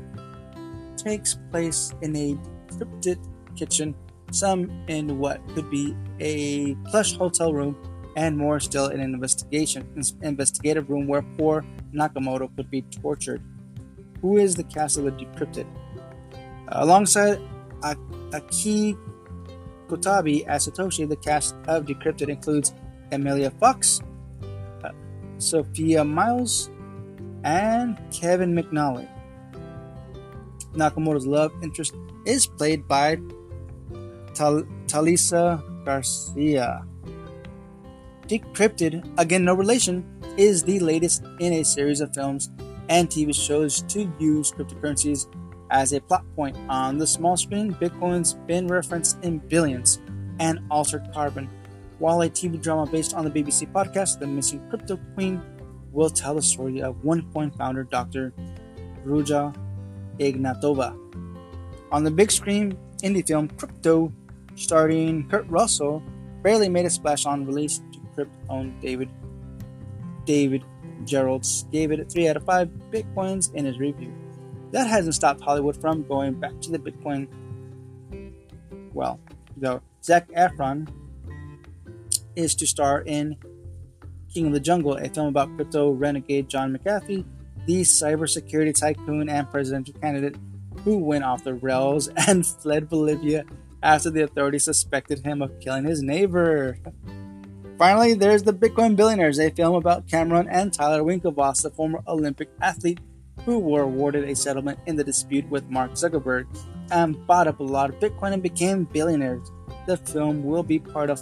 takes 0.95 1.37
place 1.51 1.93
in 2.01 2.15
a 2.15 2.37
cryptic 2.75 3.19
kitchen, 3.55 3.95
some 4.31 4.69
in 4.87 5.19
what 5.19 5.41
could 5.49 5.69
be 5.69 5.95
a 6.19 6.75
plush 6.89 7.15
hotel 7.15 7.53
room, 7.53 7.75
and 8.15 8.37
more 8.37 8.59
still 8.59 8.87
in 8.87 8.99
an 8.99 9.13
investigation 9.13 9.87
investigative 10.23 10.89
room 10.89 11.07
where 11.07 11.21
poor 11.37 11.63
Nakamoto 11.93 12.53
could 12.55 12.69
be 12.69 12.81
tortured. 12.81 13.41
Who 14.21 14.37
is 14.37 14.55
the 14.55 14.63
cast 14.63 14.97
of 14.97 15.03
the 15.05 15.11
Decrypted? 15.11 15.67
Alongside 16.69 17.39
Aki 18.33 18.97
Kotabi 19.87 20.45
as 20.47 20.67
Satoshi, 20.67 21.07
the 21.07 21.15
cast 21.15 21.55
of 21.67 21.85
Decrypted 21.85 22.29
includes 22.29 22.73
Emilia 23.11 23.51
Fox, 23.51 24.01
uh, 24.83 24.91
Sophia 25.37 26.03
Myles, 26.03 26.69
and 27.43 27.97
Kevin 28.11 28.53
McNally. 28.53 29.07
Nakamura's 30.73 31.25
love 31.25 31.51
interest 31.63 31.95
is 32.25 32.45
played 32.45 32.87
by 32.87 33.17
Tal- 34.33 34.67
Talisa 34.87 35.63
Garcia. 35.85 36.83
Decrypted, 38.27 39.07
again 39.17 39.45
no 39.45 39.53
relation, 39.53 40.03
is 40.35 40.63
the 40.63 40.79
latest 40.79 41.23
in 41.39 41.53
a 41.53 41.63
series 41.63 42.01
of 42.01 42.13
films 42.13 42.51
and 42.89 43.09
TV 43.09 43.33
shows 43.33 43.81
to 43.83 44.11
use 44.19 44.51
cryptocurrencies 44.51 45.27
as 45.71 45.93
a 45.93 46.01
plot 46.01 46.25
point 46.35 46.57
on 46.69 46.97
the 46.97 47.07
small 47.07 47.37
screen, 47.37 47.73
Bitcoin's 47.73 48.33
been 48.45 48.67
referenced 48.67 49.23
in 49.23 49.39
billions 49.39 49.99
and 50.39 50.59
altered 50.69 51.07
carbon. 51.13 51.49
While 51.99 52.21
a 52.21 52.29
TV 52.29 52.61
drama 52.61 52.89
based 52.89 53.13
on 53.13 53.25
the 53.25 53.31
BBC 53.31 53.71
podcast, 53.71 54.19
The 54.19 54.27
Missing 54.27 54.69
Crypto 54.69 54.99
Queen, 55.15 55.41
will 55.91 56.09
tell 56.09 56.35
the 56.35 56.41
story 56.41 56.81
of 56.81 56.95
OneCoin 56.97 57.55
founder 57.57 57.83
Dr. 57.83 58.33
Ruja 59.05 59.55
Ignatova. 60.19 60.95
On 61.91 62.03
the 62.03 62.11
big 62.11 62.31
screen, 62.31 62.77
indie 63.03 63.25
film 63.25 63.47
Crypto, 63.47 64.11
starring 64.55 65.27
Kurt 65.27 65.47
Russell, 65.49 66.03
barely 66.43 66.69
made 66.69 66.85
a 66.85 66.89
splash 66.89 67.25
on 67.25 67.45
release 67.45 67.81
to 67.91 67.99
Crypt 68.13 68.35
own 68.49 68.79
David 68.79 69.09
David 70.25 70.63
Gerolds 71.03 71.71
gave 71.71 71.91
it 71.91 72.11
3 72.11 72.27
out 72.27 72.37
of 72.37 72.43
5 72.43 72.69
Bitcoins 72.91 73.53
in 73.53 73.65
his 73.65 73.79
review. 73.79 74.13
That 74.71 74.87
hasn't 74.87 75.15
stopped 75.15 75.41
Hollywood 75.41 75.79
from 75.79 76.03
going 76.03 76.39
back 76.39 76.59
to 76.61 76.71
the 76.71 76.79
Bitcoin. 76.79 77.27
Well, 78.93 79.19
though 79.55 79.81
Zac 80.03 80.29
Efron 80.31 80.87
is 82.35 82.53
to 82.55 82.67
star 82.67 83.01
in 83.01 83.37
King 84.33 84.47
of 84.47 84.53
the 84.53 84.59
Jungle, 84.59 84.97
a 84.97 85.09
film 85.09 85.27
about 85.27 85.55
crypto 85.55 85.91
renegade 85.91 86.49
John 86.49 86.75
McAfee, 86.75 87.25
the 87.65 87.81
cybersecurity 87.81 88.77
tycoon 88.77 89.29
and 89.29 89.49
presidential 89.49 89.93
candidate 89.95 90.35
who 90.83 90.97
went 90.97 91.23
off 91.23 91.43
the 91.43 91.53
rails 91.53 92.07
and 92.27 92.45
fled 92.45 92.89
Bolivia 92.89 93.45
after 93.81 94.09
the 94.09 94.23
authorities 94.23 94.65
suspected 94.65 95.25
him 95.25 95.41
of 95.41 95.59
killing 95.59 95.85
his 95.85 96.01
neighbor. 96.01 96.77
Finally, 97.77 98.15
there's 98.15 98.43
the 98.43 98.53
Bitcoin 98.53 98.95
Billionaires, 98.95 99.39
a 99.39 99.51
film 99.51 99.75
about 99.75 100.07
Cameron 100.07 100.47
and 100.49 100.73
Tyler 100.73 101.03
Winklevoss, 101.03 101.61
the 101.61 101.69
former 101.69 102.01
Olympic 102.07 102.49
athlete 102.61 102.99
who 103.45 103.59
were 103.59 103.83
awarded 103.83 104.29
a 104.29 104.35
settlement 104.35 104.79
in 104.85 104.95
the 104.95 105.03
dispute 105.03 105.47
with 105.49 105.69
Mark 105.69 105.91
Zuckerberg 105.91 106.47
and 106.91 107.25
bought 107.27 107.47
up 107.47 107.59
a 107.59 107.63
lot 107.63 107.89
of 107.89 107.99
Bitcoin 107.99 108.33
and 108.33 108.43
became 108.43 108.85
billionaires. 108.85 109.51
The 109.85 109.97
film 109.97 110.43
will 110.43 110.63
be 110.63 110.79
part 110.79 111.09
of 111.09 111.21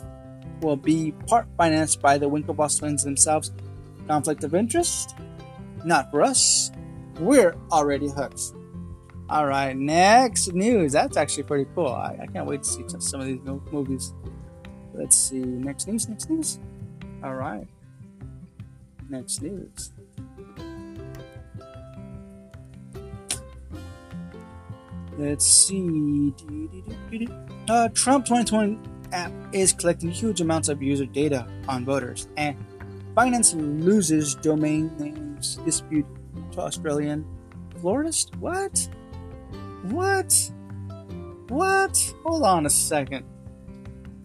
will 0.62 0.78
be 0.78 1.12
part 1.28 1.48
financed 1.58 2.02
by 2.02 2.18
the 2.18 2.30
Winklevoss 2.30 2.80
twins 2.80 3.04
themselves. 3.04 3.52
Conflict 4.08 4.44
of 4.44 4.56
interest? 4.56 5.16
Not 5.84 6.10
for 6.12 6.22
us. 6.22 6.72
We're 7.20 7.56
already 7.72 8.08
hooked. 8.08 8.54
All 9.30 9.48
right, 9.48 9.76
next 9.76 10.54
news. 10.54 10.94
That's 10.94 11.18
actually 11.18 11.44
pretty 11.44 11.70
cool. 11.74 11.88
I, 11.88 12.18
I 12.22 12.26
can't 12.28 12.46
wait 12.46 12.64
to 12.64 12.70
see 12.70 12.84
some 13.00 13.22
of 13.22 13.28
these 13.28 13.40
movies. 13.72 14.14
Let's 14.94 15.16
see. 15.18 15.40
Next 15.40 15.88
news. 15.88 16.08
Next 16.08 16.30
news. 16.30 16.60
All 17.24 17.34
right. 17.34 17.68
Next 19.10 19.42
news. 19.42 19.92
Let's 25.18 25.46
see. 25.46 26.34
Uh, 27.70 27.90
Trump 27.90 28.26
2020 28.26 28.80
app 29.12 29.32
is 29.54 29.72
collecting 29.74 30.12
huge 30.12 30.42
amounts 30.42 30.68
of 30.70 30.82
user 30.84 31.06
data 31.06 31.48
on 31.68 31.86
voters, 31.86 32.28
and 32.38 32.58
Binance 33.16 33.56
loses 33.84 34.36
domain 34.36 34.92
names 34.98 35.58
dispute 35.64 36.06
to 36.52 36.62
Australian 36.62 37.26
florist. 37.80 38.36
What? 38.38 38.90
What? 39.84 40.52
What? 41.48 42.14
Hold 42.24 42.44
on 42.44 42.66
a 42.66 42.70
second. 42.70 43.26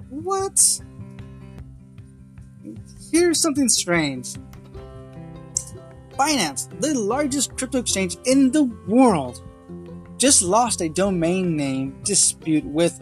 What? 0.09 0.81
Here's 3.13 3.41
something 3.41 3.69
strange. 3.69 4.35
Binance, 6.19 6.69
the 6.81 6.95
largest 6.95 7.57
crypto 7.57 7.79
exchange 7.79 8.17
in 8.25 8.51
the 8.51 8.65
world, 8.87 9.43
just 10.21 10.43
lost 10.43 10.83
a 10.83 10.89
domain 10.91 11.57
name 11.57 11.99
dispute 12.05 12.65
with 12.67 13.01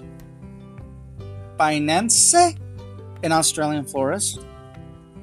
Binance, 1.59 2.57
an 3.25 3.33
Australian 3.33 3.85
florist. 3.85 4.39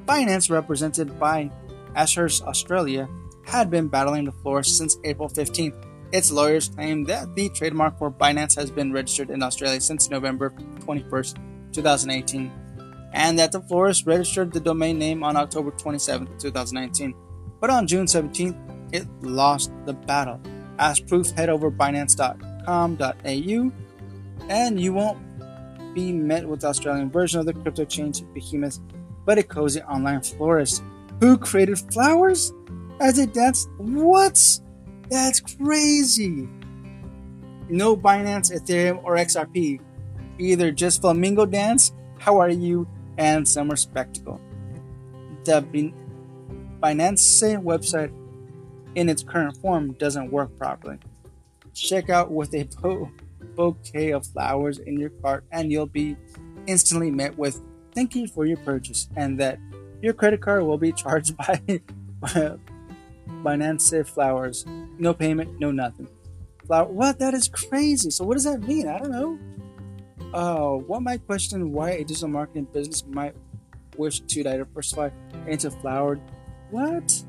Binance, 0.06 0.52
represented 0.52 1.18
by 1.18 1.50
Ashurst 1.96 2.44
Australia, 2.44 3.08
had 3.46 3.72
been 3.72 3.88
battling 3.88 4.26
the 4.26 4.34
florist 4.34 4.78
since 4.78 4.98
April 5.06 5.30
15th. 5.30 5.74
Its 6.12 6.32
lawyers 6.32 6.68
claim 6.68 7.06
that 7.06 7.34
the 7.34 7.48
trademark 7.50 7.98
for 7.98 8.12
Binance 8.12 8.58
has 8.58 8.70
been 8.70 8.92
registered 8.92 9.30
in 9.30 9.42
Australia 9.42 9.80
since 9.80 10.10
November 10.10 10.50
21st, 10.82 11.38
2018, 11.72 12.52
and 13.14 13.40
that 13.40 13.54
the 13.54 13.62
florist 13.62 14.06
registered 14.06 14.52
the 14.52 14.60
domain 14.60 15.00
name 15.00 15.24
on 15.24 15.38
October 15.38 15.72
27, 15.72 16.28
2019. 16.40 17.16
But 17.62 17.70
on 17.70 17.88
June 17.88 18.06
17th, 18.06 18.58
it 18.92 19.08
lost 19.22 19.72
the 19.86 19.94
battle. 19.94 20.42
As 20.78 21.00
proof, 21.00 21.32
head 21.32 21.50
over 21.50 21.72
binance.com.au 21.72 23.72
and 24.50 24.80
you 24.80 24.94
won't 24.94 25.18
be 25.94 26.12
met 26.12 26.48
with 26.48 26.62
the 26.62 26.68
Australian 26.68 27.10
version 27.10 27.40
of 27.40 27.46
the 27.46 27.54
crypto 27.54 27.84
exchange 27.84 28.22
behemoth, 28.34 28.80
but 29.26 29.38
a 29.38 29.44
cozy 29.44 29.82
online 29.82 30.22
florist 30.22 30.84
who 31.20 31.38
created 31.38 31.80
flowers 31.92 32.54
as 33.00 33.18
a 33.18 33.26
dance. 33.26 33.68
What? 33.78 34.40
That's 35.10 35.40
crazy. 35.40 36.50
No 37.70 37.96
Binance, 37.96 38.52
Ethereum, 38.52 39.04
or 39.04 39.16
XRP. 39.16 39.80
Either 40.38 40.72
just 40.72 41.02
Flamingo 41.02 41.46
Dance, 41.46 41.94
How 42.20 42.40
Are 42.40 42.50
You, 42.50 42.88
and 43.18 43.48
Summer 43.48 43.76
Spectacle. 43.76 44.42
The 45.46 45.62
Binance 46.82 47.64
website 47.64 48.12
in 48.96 49.10
its 49.10 49.24
current 49.24 49.58
form 49.58 49.94
doesn't 49.94 50.32
work 50.32 50.58
properly. 50.58 50.98
Check 51.74 52.10
out 52.10 52.32
with 52.32 52.54
a 52.56 52.68
bouquet 53.56 54.12
of 54.12 54.26
flowers 54.26 54.80
in 54.80 55.00
your 55.00 55.10
cart, 55.10 55.44
and 55.52 55.72
you'll 55.72 55.86
be 55.86 56.16
instantly 56.68 57.12
met 57.12 57.38
with 57.38 57.62
thank 57.96 58.14
you 58.14 58.28
for 58.28 58.46
your 58.46 58.58
purchase, 58.58 59.10
and 59.16 59.40
that 59.40 59.58
your 60.02 60.14
credit 60.14 60.42
card 60.42 60.64
will 60.64 60.78
be 60.78 60.92
charged 61.04 61.36
by 61.38 61.62
Binance 63.44 64.08
Flowers. 64.08 64.66
No 65.00 65.14
payment, 65.14 65.60
no 65.60 65.72
nothing. 65.72 66.08
Flower, 66.68 66.88
what? 66.88 67.20
That 67.20 67.34
is 67.34 67.48
crazy. 67.48 68.10
So, 68.10 68.26
what 68.26 68.36
does 68.36 68.44
that 68.44 68.62
mean? 68.62 68.88
I 68.88 69.00
don't 69.00 69.12
know. 69.12 69.40
Uh, 70.34 70.78
what 70.78 71.02
might 71.02 71.26
question 71.26 71.72
why 71.72 71.92
a 71.92 72.04
digital 72.04 72.28
marketing 72.28 72.68
business 72.74 73.06
might 73.08 73.36
wish 73.98 74.20
to 74.20 74.44
diversify 74.44 75.10
into 75.48 75.72
flowered. 75.72 76.20
What? 76.72 77.24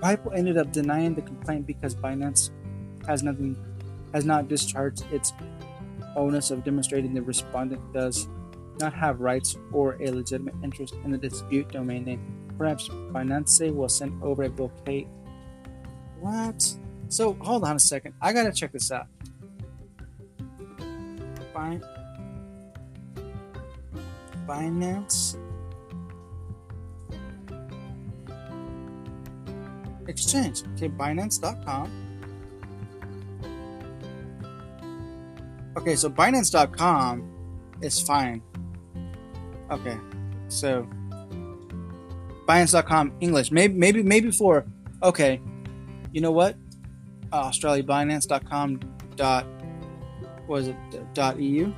Pipe 0.00 0.26
ended 0.34 0.56
up 0.56 0.72
denying 0.72 1.14
the 1.14 1.22
complaint 1.22 1.66
because 1.66 1.94
Binance 1.94 2.50
has 3.06 3.22
nothing 3.22 3.56
has 4.12 4.24
not 4.24 4.48
discharged 4.48 5.04
its 5.12 5.32
onus 6.16 6.50
of 6.50 6.64
demonstrating 6.64 7.14
the 7.14 7.22
respondent 7.22 7.80
does 7.92 8.28
not 8.80 8.92
have 8.92 9.20
rights 9.20 9.56
or 9.72 9.96
a 10.02 10.10
legitimate 10.10 10.54
interest 10.64 10.94
in 11.04 11.10
the 11.10 11.18
dispute 11.18 11.68
domain 11.68 12.04
name. 12.04 12.52
Perhaps 12.58 12.88
Binance 12.88 13.72
will 13.72 13.88
send 13.88 14.22
over 14.22 14.44
a 14.44 14.50
bouquet. 14.50 15.06
What? 16.18 16.74
So 17.08 17.34
hold 17.40 17.64
on 17.64 17.76
a 17.76 17.80
second. 17.80 18.14
I 18.20 18.32
gotta 18.32 18.52
check 18.52 18.72
this 18.72 18.90
out. 18.90 19.06
Bin- 21.54 21.82
Binance 24.46 25.36
exchange. 30.10 30.62
Okay, 30.74 30.88
Binance.com. 30.88 31.90
Okay, 35.76 35.96
so 35.96 36.10
Binance.com 36.10 37.78
is 37.80 38.00
fine. 38.00 38.42
Okay, 39.70 39.96
so 40.48 40.86
Binance.com 42.46 43.12
English. 43.20 43.50
Maybe, 43.50 43.74
maybe, 43.74 44.02
maybe 44.02 44.30
for 44.32 44.66
okay. 45.02 45.40
You 46.12 46.20
know 46.20 46.32
what? 46.32 46.56
Uh, 47.32 47.52
dot 49.16 49.46
was 50.48 50.66
it 50.66 50.76
dot 51.14 51.38
EU? 51.38 51.72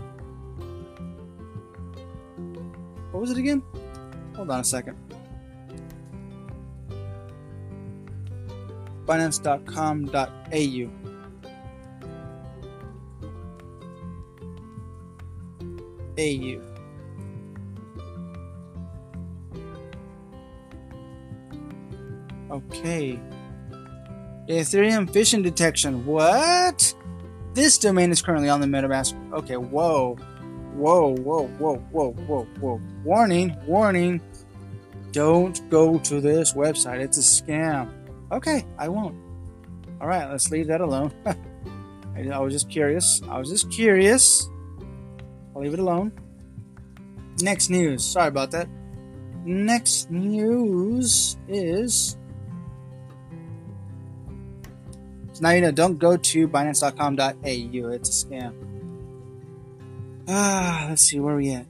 What 3.11 3.21
was 3.21 3.31
it 3.31 3.37
again? 3.37 3.63
Hold 4.35 4.51
on 4.51 4.61
a 4.61 4.65
second. 4.65 4.97
binance.com.au. 9.07 10.91
AU. 16.19 16.61
Okay. 22.51 23.19
Ethereum 24.49 25.11
phishing 25.11 25.43
detection. 25.43 26.05
What? 26.05 26.95
This 27.55 27.79
domain 27.79 28.11
is 28.11 28.21
currently 28.21 28.49
on 28.49 28.61
the 28.61 28.67
MetaMask. 28.67 29.15
Okay, 29.33 29.57
whoa. 29.57 30.17
Whoa, 30.75 31.15
whoa, 31.17 31.47
whoa, 31.47 31.77
whoa, 31.77 32.13
whoa, 32.13 32.45
whoa. 32.61 32.81
Warning, 33.05 33.57
warning. 33.67 34.21
Don't 35.13 35.69
go 35.71 35.99
to 35.99 36.21
this 36.21 36.55
website. 36.55 37.01
It's 37.01 37.19
a 37.19 37.21
scam. 37.21 37.91
Okay, 38.33 38.65
I 38.79 38.89
won't. 38.89 39.15
All 40.01 40.09
right, 40.09 40.29
let's 40.29 40.51
leave 40.51 40.67
that 40.69 40.81
alone. 40.81 41.13
I, 42.17 42.39
was 42.41 42.53
just 42.53 42.71
curious. 42.71 43.21
I 43.29 43.39
was 43.39 43.51
just 43.51 43.71
curious. 43.71 44.49
I'll 45.55 45.63
leave 45.63 45.75
it 45.75 45.79
alone. 45.79 46.13
Next 47.43 47.69
news. 47.69 48.05
Sorry 48.05 48.29
about 48.29 48.51
that. 48.53 48.69
Next 49.45 50.11
news 50.11 51.37
is. 51.47 52.17
So 55.33 55.43
now 55.43 55.51
you 55.51 55.61
know, 55.61 55.71
don't 55.71 55.99
go 55.99 56.17
to 56.17 56.49
Binance.com.au. 56.49 57.89
It's 57.91 58.25
a 58.25 58.27
scam. 58.27 58.55
Ah, 60.27 60.87
let's 60.89 61.03
see, 61.03 61.21
where 61.21 61.37
we 61.37 61.51
at? 61.51 61.67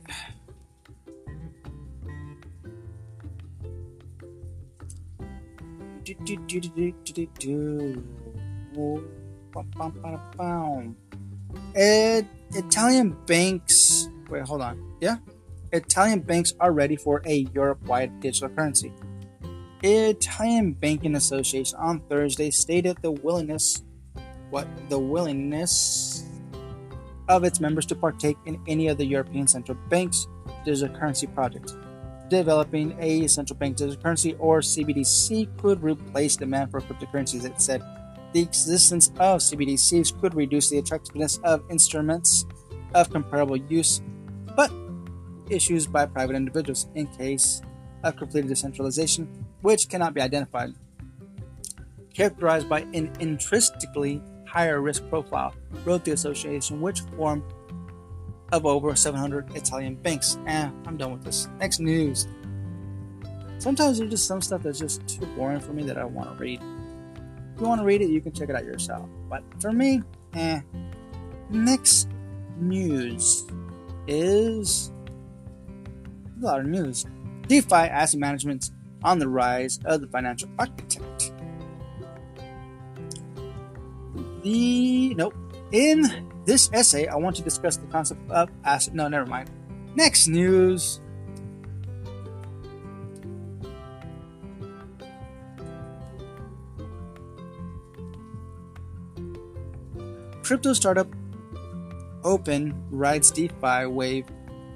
Italian 12.55 13.17
banks. 13.27 14.09
Wait, 14.31 14.43
hold 14.45 14.63
on. 14.63 14.97
Yeah? 15.01 15.17
Italian 15.73 16.21
banks 16.21 16.53
are 16.61 16.73
ready 16.73 16.97
for 16.97 17.23
a 17.27 17.47
Europe 17.55 17.83
wide 17.87 18.21
digital 18.21 18.49
currency. 18.51 18.93
Italian 19.83 20.73
Banking 20.73 21.17
Association 21.17 21.77
on 21.79 22.01
Thursday 22.09 22.51
stated 22.51 22.99
the 23.03 23.11
willingness 23.11 23.83
what 24.51 24.69
the 24.91 24.99
willingness 24.99 26.25
of 27.29 27.43
its 27.43 27.59
members 27.59 27.87
to 27.87 27.95
partake 27.95 28.37
in 28.45 28.61
any 28.69 28.89
of 28.89 28.99
the 28.99 29.05
European 29.05 29.47
Central 29.49 29.79
Bank's 29.89 30.29
digital 30.65 30.95
currency 30.95 31.27
projects. 31.27 31.75
Developing 32.33 32.97
a 32.99 33.27
central 33.27 33.59
bank 33.59 33.77
digital 33.77 34.03
currency 34.03 34.35
or 34.39 34.61
CBDC 34.61 35.55
could 35.59 35.83
replace 35.83 36.35
demand 36.35 36.71
for 36.71 36.81
cryptocurrencies, 36.81 37.45
it 37.45 37.61
said. 37.61 37.83
The 38.33 38.41
existence 38.41 39.09
of 39.19 39.41
CBDCs 39.43 40.19
could 40.19 40.35
reduce 40.35 40.71
the 40.71 40.79
attractiveness 40.79 41.37
of 41.45 41.63
instruments 41.69 42.47
of 42.95 43.11
comparable 43.11 43.59
use, 43.59 44.01
but 44.57 44.73
issues 45.51 45.87
by 45.87 46.07
private 46.07 46.35
individuals 46.35 46.89
in 46.95 47.07
case 47.09 47.61
of 48.03 48.17
completed 48.17 48.49
decentralization, 48.49 49.29
which 49.61 49.91
cannot 49.91 50.15
be 50.15 50.23
identified. 50.23 50.71
Characterized 52.15 52.67
by 52.67 52.81
an 52.95 53.13
intrinsically 53.21 54.23
higher 54.47 54.81
risk 54.81 55.07
profile, 55.11 55.55
wrote 55.85 56.07
the 56.07 56.13
association, 56.13 56.81
which 56.81 57.03
formed 57.15 57.43
of 58.53 58.67
over 58.67 58.95
700 58.95 59.57
Italian 59.57 59.97
banks. 59.97 60.39
Eh, 60.47 60.71
I'm 60.87 60.97
done 60.97 61.13
with 61.13 61.25
this. 61.25 61.49
Next 61.59 61.81
news. 61.81 62.29
Sometimes 63.59 63.99
there's 63.99 64.11
just 64.11 64.27
some 64.27 64.43
stuff 64.43 64.63
that's 64.63 64.79
just 64.79 65.07
too 65.09 65.27
boring 65.35 65.61
for 65.61 65.73
me 65.73 65.83
that 65.85 65.97
I 65.97 66.05
want 66.05 66.37
to 66.37 66.43
read. 66.43 66.61
If 67.55 67.61
you 67.61 67.67
want 67.67 67.81
to 67.81 67.85
read 67.85 68.03
it, 68.03 68.11
you 68.11 68.21
can 68.21 68.33
check 68.33 68.49
it 68.49 68.57
out 68.57 68.65
yourself. 68.65 69.09
But 69.29 69.43
for 69.61 69.73
me, 69.73 70.03
eh. 70.35 70.61
Next 71.51 72.09
news 72.59 73.47
is 74.07 74.93
a 76.41 76.45
lot 76.45 76.61
of 76.61 76.67
news. 76.67 77.07
DeFi 77.47 77.75
asset 77.75 78.21
management 78.21 78.71
on 79.05 79.19
the 79.19 79.29
rise 79.29 79.79
of 79.85 80.01
the 80.01 80.07
financial 80.09 80.49
architect. 80.59 81.33
The 84.43 85.15
nope. 85.15 85.35
In 85.73 86.32
this 86.45 86.71
essay, 86.73 87.07
I 87.07 87.17
want 87.17 87.37
to 87.37 87.43
discuss 87.43 87.77
the 87.77 87.87
concept 87.87 88.31
of 88.31 88.51
asset. 88.65 88.95
No, 88.95 89.09
never 89.09 89.27
mind. 89.27 89.51
Next 89.95 90.29
news. 90.29 91.01
Crypto 100.43 100.73
startup 100.73 101.07
Open 102.25 102.75
rides 102.91 103.31
DeFi 103.31 103.87
wave 103.87 104.27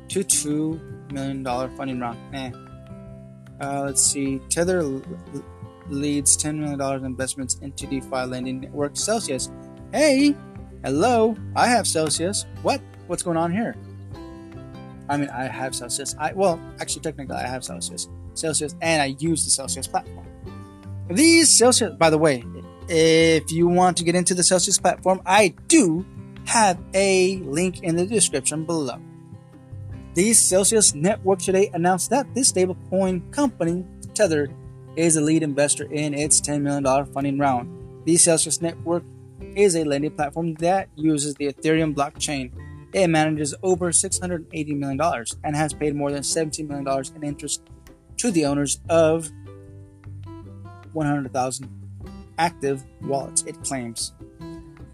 to 0.08 0.24
two 0.24 0.80
million 1.12 1.42
dollar 1.42 1.68
funding 1.76 2.00
round. 2.00 2.18
Eh. 2.34 2.50
Uh, 3.60 3.82
let's 3.86 4.02
see. 4.02 4.40
Tether 4.50 5.00
leads 5.88 6.36
ten 6.36 6.58
million 6.58 6.78
dollars 6.78 7.02
investments 7.02 7.58
into 7.62 7.86
DeFi 7.86 8.24
lending 8.24 8.60
network 8.60 8.96
Celsius. 8.96 9.50
Hey, 9.92 10.34
hello. 10.84 11.36
I 11.54 11.68
have 11.68 11.86
Celsius. 11.86 12.46
What? 12.62 12.80
What's 13.06 13.22
going 13.22 13.36
on 13.36 13.52
here? 13.52 13.76
I 15.08 15.16
mean, 15.16 15.30
I 15.30 15.44
have 15.44 15.74
Celsius. 15.74 16.14
I 16.18 16.32
well, 16.32 16.60
actually, 16.80 17.02
technically, 17.02 17.36
I 17.36 17.46
have 17.46 17.64
Celsius. 17.64 18.08
Celsius, 18.34 18.74
and 18.80 19.00
I 19.00 19.16
use 19.18 19.44
the 19.44 19.50
Celsius 19.50 19.86
platform. 19.86 20.26
These 21.08 21.50
Celsius, 21.50 21.94
by 21.94 22.10
the 22.10 22.18
way, 22.18 22.44
if 22.88 23.50
you 23.50 23.66
want 23.68 23.96
to 23.98 24.04
get 24.04 24.14
into 24.14 24.34
the 24.34 24.42
Celsius 24.42 24.78
platform, 24.78 25.20
I 25.24 25.54
do 25.68 26.04
have 26.46 26.78
a 26.94 27.36
link 27.38 27.82
in 27.82 27.96
the 27.96 28.06
description 28.06 28.64
below. 28.64 29.00
The 30.14 30.32
Celsius 30.32 30.94
Network 30.94 31.40
today 31.40 31.70
announced 31.74 32.10
that 32.10 32.34
this 32.34 32.52
stablecoin 32.52 33.30
company, 33.32 33.84
Tether, 34.14 34.48
is 34.96 35.16
a 35.16 35.20
lead 35.20 35.42
investor 35.42 35.84
in 35.92 36.14
its 36.14 36.40
$10 36.40 36.62
million 36.62 37.06
funding 37.12 37.38
round. 37.38 38.04
The 38.06 38.16
Celsius 38.16 38.62
Network 38.62 39.04
is 39.56 39.74
a 39.74 39.84
lending 39.84 40.12
platform 40.12 40.54
that 40.54 40.88
uses 40.94 41.34
the 41.34 41.52
Ethereum 41.52 41.94
blockchain. 41.94 42.52
It 42.92 43.08
manages 43.08 43.54
over 43.62 43.90
$680 43.90 44.78
million 44.78 45.00
and 45.42 45.56
has 45.56 45.72
paid 45.72 45.96
more 45.96 46.12
than 46.12 46.22
$17 46.22 46.68
million 46.68 47.04
in 47.16 47.22
interest 47.24 47.62
to 48.18 48.30
the 48.30 48.46
owners 48.46 48.80
of 48.88 49.30
100,000 50.92 51.68
active 52.38 52.84
wallets, 53.02 53.42
it 53.42 53.62
claims. 53.64 54.12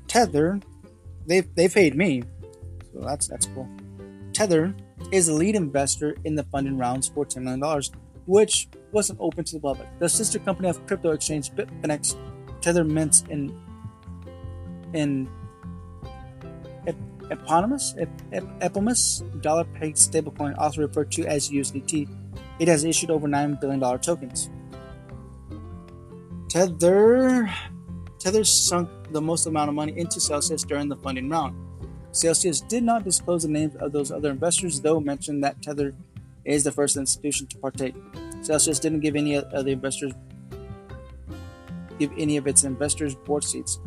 Tether 0.09 0.61
they 1.27 1.41
they 1.41 1.69
paid 1.69 1.95
me, 1.95 2.23
so 2.93 3.01
that's 3.01 3.29
that's 3.29 3.47
cool. 3.47 3.69
Tether 4.33 4.75
is 5.11 5.27
the 5.27 5.35
lead 5.35 5.55
investor 5.55 6.17
in 6.25 6.35
the 6.35 6.45
funding 6.45 6.79
rounds 6.79 7.09
for 7.09 7.25
$10 7.25 7.43
million, 7.43 7.83
which 8.27 8.69
wasn't 8.93 9.19
open 9.21 9.45
to 9.45 9.55
the 9.55 9.61
public. 9.61 9.89
The 9.99 10.09
sister 10.09 10.39
company 10.39 10.69
of 10.69 10.85
crypto 10.87 11.11
exchange 11.11 11.53
Bitfinex, 11.53 12.17
Tether 12.61 12.85
mints 12.85 13.25
in 13.31 13.57
in 14.95 15.29
eponymous 17.31 17.95
eponymous 18.61 19.23
dollar 19.41 19.65
pegged 19.65 19.97
stablecoin, 19.97 20.55
also 20.59 20.83
referred 20.83 21.11
to 21.13 21.27
as 21.27 21.51
USDT. 21.51 22.09
It 22.59 22.69
has 22.69 22.85
issued 22.85 23.11
over 23.11 23.27
nine 23.27 23.59
billion 23.61 23.81
dollar 23.81 23.99
tokens. 23.99 24.51
Tether 26.49 27.51
Tether 28.19 28.45
sunk 28.45 28.89
the 29.11 29.21
most 29.21 29.47
amount 29.47 29.69
of 29.69 29.75
money 29.75 29.99
into 29.99 30.21
Celsius 30.21 30.63
during 30.63 30.89
the 30.89 30.97
funding 30.97 31.29
round. 31.29 31.57
Celsius 32.13 32.61
did 32.61 32.85
not 32.85 33.05
disclose 33.05 33.43
the 33.43 33.49
names 33.49 33.75
of 33.77 33.91
those 33.91 34.13
other 34.13 34.31
investors, 34.31 34.81
though 34.81 35.01
mentioned 35.01 35.43
that 35.43 35.61
Tether 35.63 35.95
is 36.45 36.63
the 36.63 36.71
first 36.71 36.97
institution 36.97 37.47
to 37.49 37.59
partake. 37.59 37.95
Celsius 38.43 38.79
didn't 38.79 39.01
give 39.01 39.17
any 39.17 39.37
of 39.37 39.65
the 39.65 39.73
investors 39.73 40.13
give 41.99 42.13
any 42.19 42.37
of 42.37 42.47
its 42.47 42.65
investors 42.65 43.15
board 43.15 43.45
seats. 43.45 43.81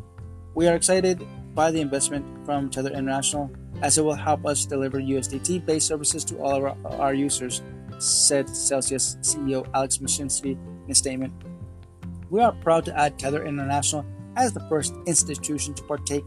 We 0.55 0.69
are 0.69 0.75
excited 0.75 1.21
by 1.53 1.71
the 1.71 1.81
investment 1.81 2.25
from 2.45 2.69
Tether 2.69 2.91
International 2.91 3.51
as 3.81 3.97
it 3.97 4.05
will 4.05 4.15
help 4.15 4.45
us 4.45 4.65
deliver 4.65 5.01
USDT 5.01 5.65
based 5.65 5.85
services 5.85 6.23
to 6.23 6.37
all 6.37 6.55
of 6.55 6.63
our, 6.63 7.01
our 7.01 7.13
users, 7.13 7.61
said 7.99 8.47
Celsius 8.47 9.17
CEO 9.19 9.67
Alex 9.73 9.97
Mashinsky 9.97 10.57
in 10.85 10.91
a 10.91 10.95
statement. 10.95 11.33
We 12.29 12.39
are 12.39 12.53
proud 12.53 12.85
to 12.85 12.97
add 12.97 13.19
Tether 13.19 13.45
International 13.45 14.05
as 14.37 14.53
the 14.53 14.61
first 14.69 14.95
institution 15.05 15.73
to 15.73 15.83
partake 15.83 16.23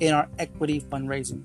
in 0.00 0.12
our 0.12 0.28
equity 0.38 0.82
fundraising. 0.82 1.42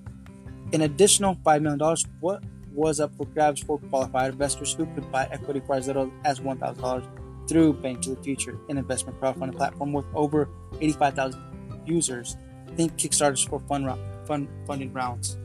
An 0.74 0.82
additional 0.82 1.36
$5 1.36 1.62
million 1.62 2.44
was 2.74 3.00
up 3.00 3.16
for 3.16 3.26
grabs 3.28 3.64
for 3.64 3.80
qualified 3.80 4.34
investors 4.34 4.74
who 4.74 4.86
could 4.88 5.10
buy 5.14 5.30
equity 5.32 5.62
for 5.66 5.76
as 5.76 5.88
little 5.88 6.12
as 6.26 6.42
$1,000 6.42 7.48
through 7.48 7.72
Bank 7.72 8.02
to 8.02 8.16
the 8.16 8.22
Future, 8.22 8.58
an 8.68 8.78
investment 8.78 9.18
crowdfunding 9.22 9.56
platform 9.56 9.94
with 9.94 10.06
over 10.14 10.50
85,000 10.82 11.57
users. 11.88 12.38
Think 12.76 12.98
Kickstarters 12.98 13.48
for 13.48 13.60
fund, 13.62 13.90
fund 14.26 14.48
funding 14.66 14.94
rounds. 14.94 15.38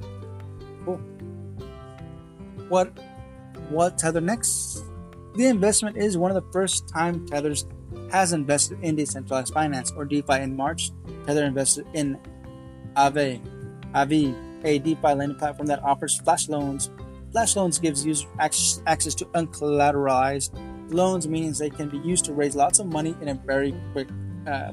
Cool. 0.85 1.01
What 2.69 2.99
what 3.69 3.99
Tether 3.99 4.21
next? 4.21 4.83
The 5.37 5.47
investment 5.47 5.97
is 5.97 6.19
one 6.19 6.31
of 6.31 6.35
the 6.35 6.53
first 6.53 6.89
time 6.89 7.27
Tether's 7.27 7.67
has 8.11 8.33
invested 8.33 8.79
in 8.83 8.97
decentralized 8.97 9.55
finance 9.55 9.91
or 9.97 10.05
DeFi 10.05 10.41
in 10.41 10.57
March. 10.57 10.91
Tether 11.27 11.45
invested 11.45 11.87
in 11.95 12.19
Aave, 12.95 13.41
Aave, 13.95 14.65
a 14.65 14.79
DeFi 14.79 15.15
lending 15.15 15.39
platform 15.39 15.67
that 15.67 15.83
offers 15.83 16.21
flash 16.21 16.49
loans. 16.49 16.91
Flash 17.33 17.57
loans 17.57 17.79
gives 17.79 18.05
users 18.05 18.27
access 18.39 19.15
to 19.15 19.25
uncollateralized 19.27 20.51
loans, 20.93 21.27
meaning 21.27 21.53
they 21.53 21.71
can 21.71 21.89
be 21.89 21.99
used 21.99 22.27
to 22.27 22.35
raise 22.35 22.55
lots 22.55 22.79
of 22.79 22.87
money 22.87 23.17
in 23.23 23.29
a 23.29 23.35
very 23.35 23.75
quick, 23.93 24.09
uh, 24.47 24.73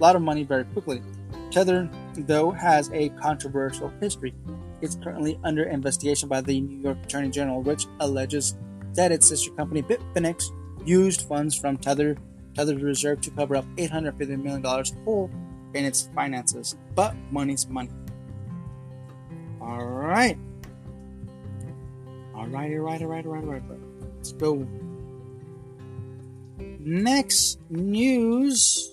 lot 0.00 0.16
of 0.16 0.22
money 0.22 0.44
very 0.44 0.64
quickly. 0.64 1.02
Tether, 1.50 1.88
though, 2.14 2.50
has 2.50 2.90
a 2.92 3.08
controversial 3.10 3.92
history. 4.00 4.34
It's 4.80 4.96
currently 4.96 5.38
under 5.44 5.64
investigation 5.64 6.28
by 6.28 6.40
the 6.40 6.60
New 6.60 6.82
York 6.82 6.98
Attorney 7.04 7.30
General, 7.30 7.62
which 7.62 7.86
alleges 8.00 8.56
that 8.94 9.12
its 9.12 9.26
sister 9.26 9.50
company 9.52 9.82
Bitfinex 9.82 10.50
used 10.84 11.22
funds 11.22 11.54
from 11.54 11.76
Tether 11.76 12.16
Tether's 12.58 12.82
reserve 12.82 13.20
to 13.20 13.30
cover 13.30 13.54
up 13.54 13.64
$850 13.76 14.42
million 14.42 14.62
hole 15.04 15.30
in 15.74 15.84
its 15.84 16.10
finances. 16.12 16.76
But 16.96 17.14
money's 17.30 17.68
money. 17.68 17.90
Alright. 19.62 20.36
Alright, 22.34 22.72
alright, 22.72 23.02
alright, 23.02 23.26
alright, 23.26 23.44
alright. 23.46 23.62
Let's 24.16 24.32
go. 24.32 24.66
Next 26.58 27.60
news 27.70 28.92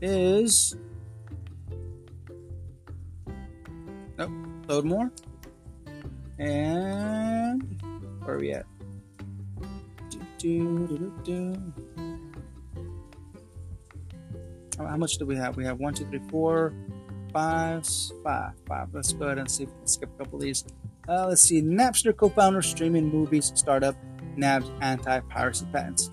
is. 0.00 0.76
Nope. 4.18 4.30
Load 4.68 4.84
more. 4.84 5.10
And. 6.38 7.62
Where 8.24 8.36
are 8.36 8.38
we 8.38 8.52
at? 8.52 8.66
Do, 10.10 10.18
do, 10.38 10.86
do, 10.98 11.12
do. 11.24 11.72
How 14.78 14.96
much 14.96 15.16
do 15.18 15.26
we 15.26 15.36
have? 15.36 15.56
We 15.56 15.64
have 15.64 15.78
one, 15.78 15.94
two, 15.94 16.04
three, 16.06 16.20
four, 16.28 16.74
five, 17.32 17.86
five, 18.22 18.52
five. 18.66 18.88
Let's 18.92 19.12
go 19.12 19.26
ahead 19.26 19.38
and 19.38 19.50
see 19.50 19.64
if 19.64 19.70
we 19.70 19.76
can 19.76 19.86
skip 19.86 20.10
a 20.14 20.24
couple 20.24 20.38
of 20.38 20.42
these. 20.42 20.64
Uh, 21.08 21.26
let's 21.28 21.42
see. 21.42 21.62
Napster 21.62 22.14
co-founder 22.14 22.62
streaming 22.62 23.08
movies 23.08 23.52
startup 23.54 23.96
nabs 24.36 24.70
anti-piracy 24.80 25.66
patents. 25.72 26.10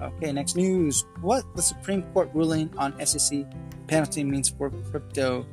Okay, 0.00 0.32
next 0.32 0.56
news. 0.56 1.04
What 1.20 1.44
the 1.56 1.62
Supreme 1.62 2.02
Court 2.14 2.30
ruling 2.32 2.70
on 2.78 2.94
SEC 3.04 3.44
penalty 3.88 4.22
means 4.22 4.48
for 4.48 4.70
crypto. 4.70 5.46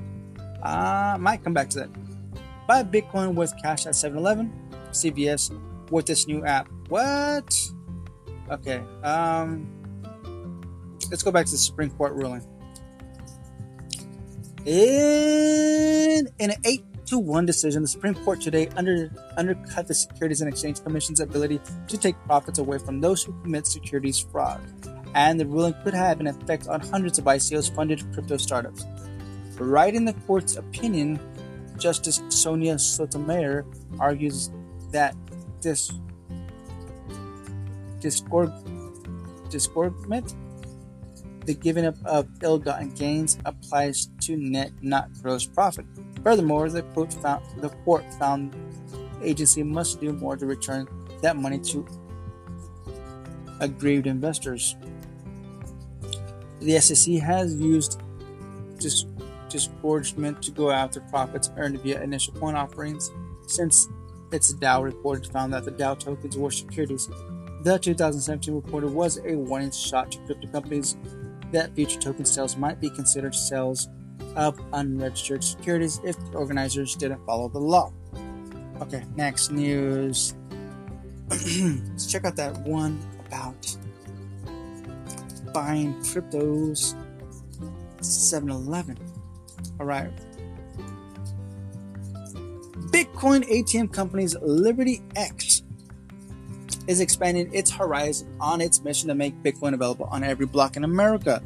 I 0.62 1.14
uh, 1.14 1.18
might 1.18 1.44
come 1.44 1.54
back 1.54 1.70
to 1.72 1.80
that. 1.80 1.90
Buy 2.68 2.84
Bitcoin 2.84 3.36
with 3.36 3.54
cash 3.62 3.86
at 3.86 3.96
7 3.96 4.18
Eleven, 4.18 4.52
CVS 4.92 5.58
with 5.92 6.06
this 6.06 6.28
new 6.28 6.44
app. 6.46 6.70
What? 6.90 7.54
Okay, 8.50 8.84
um, 9.04 9.68
let's 11.10 11.24
go 11.24 11.32
back 11.32 11.46
to 11.46 11.52
the 11.52 11.58
Supreme 11.58 11.90
Court 11.92 12.14
ruling. 12.14 12.46
In, 14.66 16.28
in 16.40 16.52
an 16.52 16.58
8 16.64 16.84
to 17.06 17.20
1 17.20 17.46
decision, 17.46 17.82
the 17.82 17.88
Supreme 17.88 18.16
Court 18.16 18.42
today 18.42 18.68
under, 18.76 19.10
undercut 19.38 19.88
the 19.88 19.94
Securities 19.94 20.42
and 20.42 20.50
Exchange 20.50 20.84
Commission's 20.84 21.20
ability 21.20 21.60
to 21.88 21.98
take 21.98 22.16
profits 22.26 22.60
away 22.60 22.78
from 22.78 23.02
those 23.02 23.24
who 23.24 23.34
commit 23.42 23.68
securities 23.68 24.20
fraud. 24.20 24.62
And 25.14 25.40
the 25.40 25.46
ruling 25.46 25.76
could 25.84 25.94
have 25.94 26.20
an 26.20 26.28
effect 26.28 26.68
on 26.68 26.82
hundreds 26.82 27.20
of 27.20 27.26
ICOs 27.26 27.74
funded 27.74 28.04
crypto 28.14 28.38
startups. 28.38 28.86
Right 29.58 29.96
in 29.96 30.06
the 30.06 30.14
court's 30.28 30.58
opinion, 30.58 31.20
Justice 31.78 32.22
Sonia 32.30 32.78
Sotomayor 32.78 33.66
argues 34.00 34.50
that 34.92 35.16
this 35.62 35.92
disgorgement 38.00 38.64
the 41.46 41.54
giving 41.54 41.86
up 41.86 41.96
of 42.06 42.28
ill-gotten 42.42 42.90
gains 42.96 43.38
applies 43.46 44.10
to 44.22 44.36
net, 44.36 44.72
not 44.82 45.14
gross 45.22 45.46
profit. 45.46 45.86
Furthermore, 46.26 46.68
the 46.72 46.82
court 46.82 47.14
found 47.14 47.44
the 47.62 47.70
court 47.86 48.04
found 48.16 48.56
agency 49.22 49.62
must 49.62 50.02
do 50.02 50.12
more 50.12 50.36
to 50.36 50.48
return 50.48 50.88
that 51.22 51.36
money 51.36 51.60
to 51.60 51.86
aggrieved 53.60 54.08
investors. 54.08 54.76
The 56.62 56.80
SEC 56.80 57.14
has 57.22 57.54
used 57.54 58.02
dis- 58.80 59.06
disgorgement 59.50 60.42
to 60.42 60.50
go 60.50 60.72
after 60.72 61.00
profits 61.00 61.52
earned 61.58 61.80
via 61.82 62.02
initial 62.02 62.34
coin 62.34 62.56
offerings 62.56 63.12
since 63.46 63.88
its 64.32 64.52
DAO 64.56 64.84
report 64.84 65.28
found 65.28 65.54
that 65.54 65.64
the 65.64 65.72
DAO 65.72 66.00
tokens 66.00 66.36
were 66.36 66.50
securities. 66.50 67.08
The 67.62 67.78
2017 67.78 68.56
report 68.56 68.84
was 68.86 69.20
a 69.24 69.36
warning 69.36 69.70
shot 69.70 70.12
to 70.14 70.18
crypto 70.26 70.48
companies 70.48 70.98
that 71.52 71.76
future 71.76 72.00
token 72.00 72.26
sales 72.26 72.58
might 72.58 72.82
be 72.82 72.90
considered 72.90 73.36
sales 73.36 73.88
of 74.36 74.60
unregistered 74.74 75.44
securities 75.44 76.02
if 76.04 76.18
the 76.32 76.38
organizers 76.38 76.96
didn't 76.96 77.26
follow 77.26 77.48
the 77.48 77.60
law. 77.60 77.92
Okay, 78.82 79.04
next 79.16 79.52
news. 79.52 80.36
Let's 81.30 82.06
check 82.06 82.26
out 82.26 82.36
that 82.36 82.60
one 82.62 83.00
about 83.26 83.76
buying 85.54 85.94
cryptos 86.02 86.96
7 88.02 88.50
Eleven. 88.50 88.98
All 89.80 89.86
right. 89.86 90.12
Bitcoin 92.92 93.44
ATM 93.50 93.92
companies 93.92 94.36
Liberty 94.42 95.02
X 95.16 95.64
is 96.88 97.00
expanding 97.00 97.52
its 97.54 97.72
horizon 97.72 98.28
on 98.40 98.62
its 98.62 98.82
mission 98.84 99.08
to 99.10 99.16
make 99.16 99.36
Bitcoin 99.42 99.74
available 99.74 100.06
on 100.12 100.24
every 100.24 100.46
block 100.46 100.78
in 100.78 100.84
America. 100.84 101.42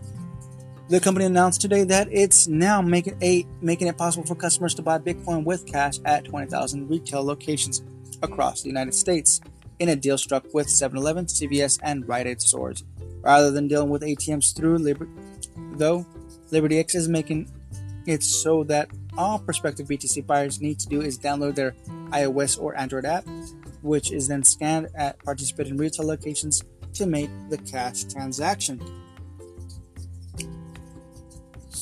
The 0.89 0.99
company 0.99 1.28
announced 1.28 1.62
today 1.62 1.84
that 1.84 2.08
it's 2.12 2.47
now 2.47 2.82
making 2.82 3.19
making 3.62 3.88
it 3.89 3.95
possible 3.95 4.25
for 4.25 4.34
customers 4.34 4.73
to 4.73 4.82
buy 4.82 4.97
Bitcoin 4.97 5.43
with 5.43 5.67
cash 5.67 5.99
at 6.04 6.25
20,000 6.25 6.89
retail 6.89 7.23
locations 7.23 7.84
across 8.23 8.63
the 8.63 8.69
United 8.69 8.95
States 8.95 9.39
in 9.78 9.89
a 9.89 9.95
deal 9.95 10.17
struck 10.17 10.52
with 10.52 10.65
7-Eleven, 10.65 11.28
CVS, 11.28 11.80
and 11.84 12.10
Rite 12.10 12.25
Aid 12.25 12.41
stores. 12.41 12.84
Rather 13.21 13.52
than 13.52 13.67
dealing 13.67 13.89
with 13.89 14.02
ATMs 14.02 14.56
through 14.56 14.80
Liberty, 14.80 15.12
though, 15.73 16.08
LibertyX 16.52 16.95
is 16.95 17.08
making 17.08 17.52
it 18.08 18.23
so 18.23 18.63
that 18.63 18.89
all 19.15 19.38
prospective 19.38 19.88
BTC 19.88 20.25
buyers 20.25 20.60
need 20.60 20.80
to 20.80 20.88
do 20.88 21.02
is 21.02 21.19
download 21.19 21.54
their 21.54 21.75
iOS 22.10 22.60
or 22.60 22.75
Android 22.75 23.06
app, 23.06 23.28
which 23.84 24.12
is 24.12 24.28
then 24.28 24.41
scanned 24.41 24.88
at 24.95 25.23
participating 25.23 25.78
retail 25.78 26.08
locations 26.08 26.63
to 26.93 27.06
make 27.06 27.30
the 27.52 27.60
cash 27.60 28.06
transaction. 28.06 28.82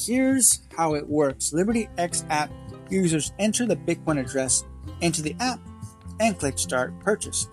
Here's 0.08 0.62
how 0.78 0.96
it 0.96 1.06
works 1.06 1.52
Liberty 1.52 1.90
X 1.98 2.24
app 2.30 2.50
users 2.90 3.34
enter 3.40 3.66
the 3.66 3.76
Bitcoin 3.76 4.18
address 4.18 4.64
into 5.02 5.22
the 5.22 5.36
app 5.42 5.60
and 6.22 6.40
click 6.40 6.58
Start 6.58 6.98
Purchase. 7.02 7.50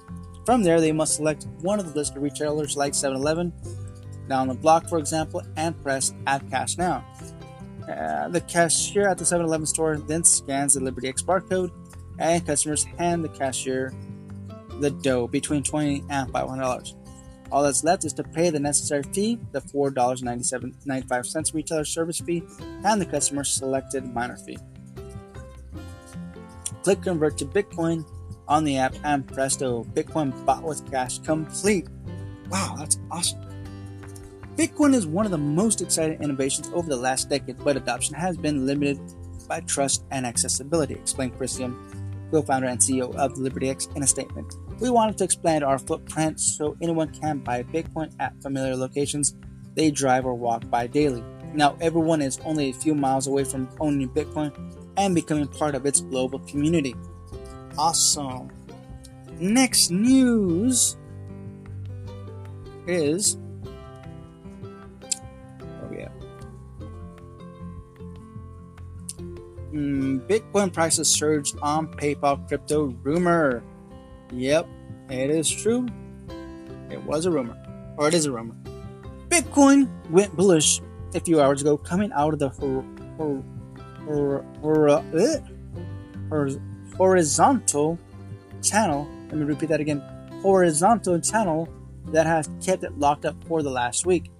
From 0.47 0.62
there, 0.62 0.81
they 0.81 0.93
must 0.93 1.17
select 1.17 1.49
one 1.62 1.81
of 1.81 1.87
the 1.93 1.99
listed 1.99 2.23
retailers 2.23 2.77
like 2.77 2.95
7 2.95 3.17
Eleven, 3.17 3.53
down 4.29 4.47
the 4.47 4.55
block, 4.55 4.88
for 4.88 4.99
example, 4.99 5.43
and 5.57 5.81
press 5.83 6.14
Add 6.29 6.49
Cash 6.49 6.79
Now. 6.79 7.05
Uh, 7.90 8.29
the 8.29 8.40
cashier 8.43 9.09
at 9.09 9.19
the 9.19 9.25
7 9.25 9.45
Eleven 9.45 9.67
store 9.67 9.97
then 9.97 10.23
scans 10.23 10.75
the 10.75 10.81
Liberty 10.81 11.09
X 11.09 11.23
barcode, 11.23 11.73
and 12.21 12.47
customers 12.47 12.85
hand 12.85 13.25
the 13.25 13.31
cashier 13.31 13.93
the 14.79 14.90
dough 14.90 15.27
between 15.27 15.64
20 15.64 16.05
and 16.09 16.33
$500. 16.33 17.04
All 17.52 17.62
that's 17.62 17.85
left 17.85 18.04
is 18.04 18.12
to 18.14 18.24
pay 18.24 18.50
the 18.50 18.59
necessary 18.59 19.02
fee, 19.12 19.38
the 19.52 19.61
$4.95 19.61 21.54
retailer 21.54 21.85
service 21.85 22.20
fee, 22.20 22.42
and 22.85 23.00
the 23.00 23.07
customer 23.07 23.44
selected 23.44 24.04
miner 24.12 24.37
fee. 24.37 24.59
Click 26.83 27.02
Convert 27.02 27.38
to 27.38 27.46
Bitcoin 27.46 28.04
on 28.48 28.64
the 28.64 28.76
app, 28.76 28.94
and 29.04 29.26
presto, 29.26 29.85
Bitcoin 29.94 30.44
bought 30.44 30.62
with 30.62 30.90
cash 30.90 31.18
complete. 31.20 31.87
Wow, 32.50 32.74
that's 32.78 32.98
awesome. 33.11 33.40
Bitcoin 34.57 34.94
is 34.94 35.07
one 35.07 35.24
of 35.24 35.33
the 35.33 35.38
most 35.38 35.80
exciting 35.80 36.22
innovations 36.22 36.70
over 36.74 36.88
the 36.88 36.96
last 36.96 37.28
decade, 37.28 37.59
but 37.64 37.76
adoption 37.76 38.14
has 38.14 38.37
been 38.37 38.66
limited 38.66 39.00
by 39.48 39.61
trust 39.61 40.04
and 40.11 40.26
accessibility, 40.26 40.94
explained 40.94 41.37
Chris 41.37 41.59
Young, 41.59 41.74
co-founder 42.30 42.68
and 42.68 42.78
CEO 42.78 43.14
of 43.16 43.35
LibertyX 43.35 43.96
in 43.96 44.02
a 44.02 44.07
statement. 44.07 44.54
We 44.80 44.90
wanted 44.90 45.16
to 45.18 45.24
expand 45.24 45.64
our 45.64 45.78
footprint 45.78 46.40
so 46.40 46.76
anyone 46.82 47.10
can 47.10 47.38
buy 47.38 47.62
Bitcoin 47.62 48.12
at 48.18 48.40
familiar 48.42 48.76
locations 48.76 49.34
they 49.74 49.90
drive 49.90 50.24
or 50.24 50.34
walk 50.34 50.68
by 50.70 50.87
daily. 50.87 51.24
Now 51.52 51.76
everyone 51.80 52.22
is 52.22 52.38
only 52.44 52.70
a 52.70 52.72
few 52.72 52.94
miles 52.94 53.26
away 53.26 53.44
from 53.44 53.68
owning 53.80 54.08
Bitcoin 54.08 54.52
and 54.96 55.14
becoming 55.14 55.46
part 55.46 55.74
of 55.74 55.87
its 55.87 56.00
global 56.00 56.38
community. 56.40 56.94
Awesome. 57.76 58.50
Next 59.38 59.90
news 59.90 60.96
is 62.87 63.37
Oh, 64.62 65.92
yeah. 65.92 66.08
Mm, 69.72 70.20
Bitcoin 70.28 70.72
prices 70.72 71.08
surged 71.08 71.56
on 71.62 71.88
PayPal 71.88 72.46
crypto 72.46 72.94
rumor. 73.02 73.62
Yep, 74.35 74.66
it 75.11 75.31
is 75.31 75.51
true. 75.51 75.87
It 76.90 77.03
was 77.05 77.27
a 77.27 77.31
rumor, 77.31 77.57
or 77.97 78.09
it 78.09 78.14
is 78.14 78.27
a 78.27 78.33
rumor. 78.33 78.55
Bitcoin 79.29 79.88
went 80.11 80.35
bullish 80.37 80.81
a 81.14 81.20
few 81.20 81.40
hours 81.40 81.61
ago, 81.61 81.77
coming 81.77 82.11
out 82.12 82.33
of 82.33 82.38
the 82.40 82.49
hor- 82.49 82.85
hor- 83.16 83.44
hor- 84.05 84.44
hor- 84.61 84.88
uh, 84.88 86.51
horizontal 86.97 87.99
channel. 88.62 89.09
Let 89.29 89.37
me 89.37 89.44
repeat 89.44 89.68
that 89.68 89.81
again. 89.81 90.03
Horizontal 90.42 91.20
channel 91.20 91.68
that 92.07 92.27
has 92.27 92.51
kept 92.64 92.85
it 92.85 92.99
locked 92.99 93.25
up 93.25 93.37
for 93.44 93.62
the 93.62 93.70
last 93.70 94.05
week 94.05 94.31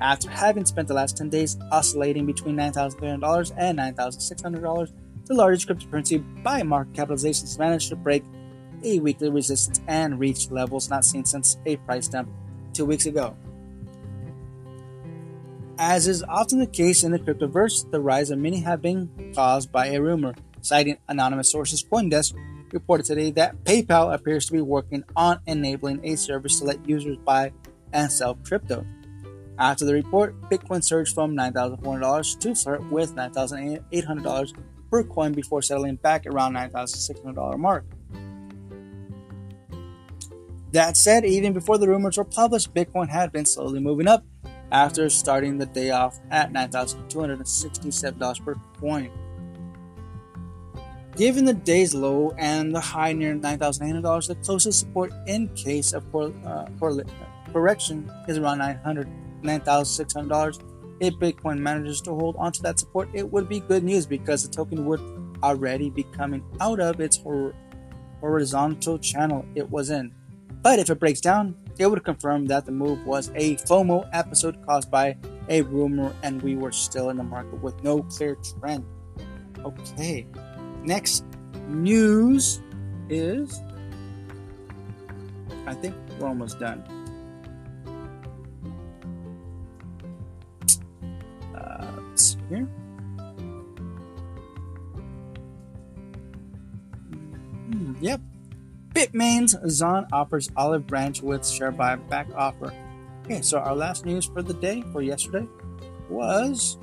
after 0.00 0.28
having 0.30 0.64
spent 0.64 0.88
the 0.88 0.94
last 0.94 1.16
10 1.16 1.28
days 1.28 1.56
oscillating 1.70 2.26
between 2.26 2.56
$9,300 2.56 3.52
and 3.56 3.78
$9,600, 3.78 4.92
the 5.26 5.34
largest 5.34 5.68
cryptocurrency 5.68 6.42
by 6.42 6.62
market 6.62 6.94
capitalization 6.94 7.46
has 7.46 7.58
managed 7.58 7.88
to 7.88 7.96
break 7.96 8.24
a 8.84 8.98
weekly 9.00 9.30
resistance 9.30 9.80
and 9.88 10.18
reach 10.18 10.50
levels 10.50 10.90
not 10.90 11.04
seen 11.04 11.24
since 11.24 11.58
a 11.66 11.76
price 11.76 12.08
dump 12.08 12.28
two 12.72 12.84
weeks 12.84 13.06
ago. 13.06 13.36
As 15.78 16.06
is 16.06 16.22
often 16.28 16.60
the 16.60 16.66
case 16.66 17.02
in 17.02 17.10
the 17.10 17.18
cryptoverse, 17.18 17.90
the 17.90 18.00
rise 18.00 18.30
of 18.30 18.38
many 18.38 18.60
have 18.60 18.80
been 18.80 19.32
caused 19.34 19.72
by 19.72 19.88
a 19.88 20.00
rumor. 20.00 20.34
Citing 20.60 20.98
anonymous 21.08 21.50
sources, 21.50 21.82
Coindesk 21.84 22.34
reported 22.72 23.06
today 23.06 23.30
that 23.32 23.64
PayPal 23.64 24.14
appears 24.14 24.46
to 24.46 24.52
be 24.52 24.60
working 24.60 25.04
on 25.16 25.40
enabling 25.46 26.00
a 26.04 26.16
service 26.16 26.60
to 26.60 26.64
let 26.64 26.88
users 26.88 27.16
buy 27.18 27.52
and 27.92 28.10
sell 28.10 28.34
crypto. 28.34 28.86
After 29.58 29.84
the 29.84 29.94
report, 29.94 30.40
Bitcoin 30.50 30.82
surged 30.82 31.14
from 31.14 31.36
$9,400 31.36 32.38
to 32.40 32.54
flirt 32.54 32.90
with 32.90 33.14
$9,800 33.14 34.52
per 34.90 35.04
coin 35.04 35.32
before 35.32 35.62
settling 35.62 35.96
back 35.96 36.26
around 36.26 36.54
$9,600 36.54 37.58
mark. 37.58 37.84
That 40.74 40.96
said, 40.96 41.24
even 41.24 41.52
before 41.52 41.78
the 41.78 41.86
rumors 41.86 42.18
were 42.18 42.24
published, 42.24 42.74
Bitcoin 42.74 43.08
had 43.08 43.30
been 43.30 43.46
slowly 43.46 43.78
moving 43.78 44.08
up 44.08 44.24
after 44.72 45.08
starting 45.08 45.56
the 45.56 45.66
day 45.66 45.92
off 45.92 46.18
at 46.32 46.52
$9,267 46.52 48.44
per 48.44 48.56
coin. 48.80 49.12
Given 51.16 51.44
the 51.44 51.54
day's 51.54 51.94
low 51.94 52.34
and 52.38 52.74
the 52.74 52.80
high 52.80 53.12
near 53.12 53.36
$9,800, 53.36 54.26
the 54.26 54.34
closest 54.34 54.80
support 54.80 55.12
in 55.28 55.46
case 55.54 55.92
of 55.92 56.12
uh, 56.12 56.66
correction 57.52 58.10
is 58.26 58.38
around 58.38 58.58
900 58.58 59.06
$9,600 59.44 60.60
If 60.98 61.14
Bitcoin 61.14 61.58
manages 61.58 62.00
to 62.00 62.14
hold 62.14 62.34
onto 62.34 62.62
that 62.62 62.80
support, 62.80 63.08
it 63.12 63.30
would 63.30 63.48
be 63.48 63.60
good 63.60 63.84
news 63.84 64.06
because 64.06 64.42
the 64.42 64.52
token 64.52 64.86
would 64.86 65.00
already 65.40 65.88
be 65.88 66.02
coming 66.02 66.42
out 66.60 66.80
of 66.80 66.98
its 66.98 67.18
hor- 67.18 67.54
horizontal 68.18 68.98
channel 68.98 69.46
it 69.54 69.70
was 69.70 69.90
in. 69.90 70.12
But 70.64 70.78
if 70.78 70.88
it 70.88 70.98
breaks 70.98 71.20
down, 71.20 71.56
it 71.78 71.86
would 71.86 72.02
confirm 72.04 72.46
that 72.46 72.64
the 72.64 72.72
move 72.72 73.04
was 73.04 73.30
a 73.34 73.56
FOMO 73.56 74.08
episode 74.14 74.64
caused 74.64 74.90
by 74.90 75.14
a 75.50 75.60
rumor 75.60 76.16
and 76.22 76.40
we 76.40 76.56
were 76.56 76.72
still 76.72 77.10
in 77.10 77.18
the 77.18 77.22
market 77.22 77.62
with 77.62 77.84
no 77.84 78.02
clear 78.04 78.38
trend. 78.58 78.82
Okay, 79.62 80.26
next 80.82 81.26
news 81.68 82.62
is 83.10 83.60
I 85.66 85.74
think 85.74 85.94
we're 86.18 86.28
almost 86.28 86.58
done. 86.58 86.82
Uh, 91.54 92.00
here. 92.48 92.66
Hmm, 97.68 97.94
yep. 98.00 98.20
Bitmain's 98.94 99.56
Zhan 99.56 100.06
offers 100.12 100.48
Olive 100.56 100.86
Branch 100.86 101.20
with 101.20 101.44
share 101.44 101.72
buyback 101.72 102.32
offer. 102.36 102.72
Okay, 103.24 103.42
so 103.42 103.58
our 103.58 103.74
last 103.74 104.06
news 104.06 104.24
for 104.24 104.40
the 104.40 104.54
day, 104.54 104.84
for 104.92 105.02
yesterday, 105.02 105.48
was 106.08 106.78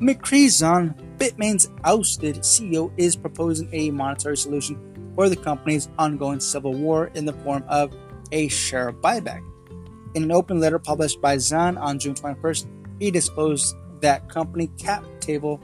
Micree 0.00 0.46
Zhan, 0.46 0.94
Bitmain's 1.18 1.68
ousted 1.82 2.36
CEO, 2.36 2.92
is 2.96 3.16
proposing 3.16 3.68
a 3.72 3.90
monetary 3.90 4.36
solution 4.36 5.12
for 5.16 5.28
the 5.28 5.34
company's 5.34 5.88
ongoing 5.98 6.38
civil 6.38 6.72
war 6.72 7.10
in 7.14 7.24
the 7.24 7.32
form 7.32 7.64
of 7.66 7.92
a 8.30 8.46
share 8.46 8.92
buyback. 8.92 9.42
In 10.14 10.22
an 10.22 10.30
open 10.30 10.60
letter 10.60 10.78
published 10.78 11.20
by 11.20 11.36
Zhan 11.36 11.80
on 11.80 11.98
June 11.98 12.14
21st, 12.14 12.68
he 13.00 13.10
disclosed 13.10 13.74
that 14.02 14.28
company 14.28 14.68
cap 14.78 15.04
table 15.18 15.60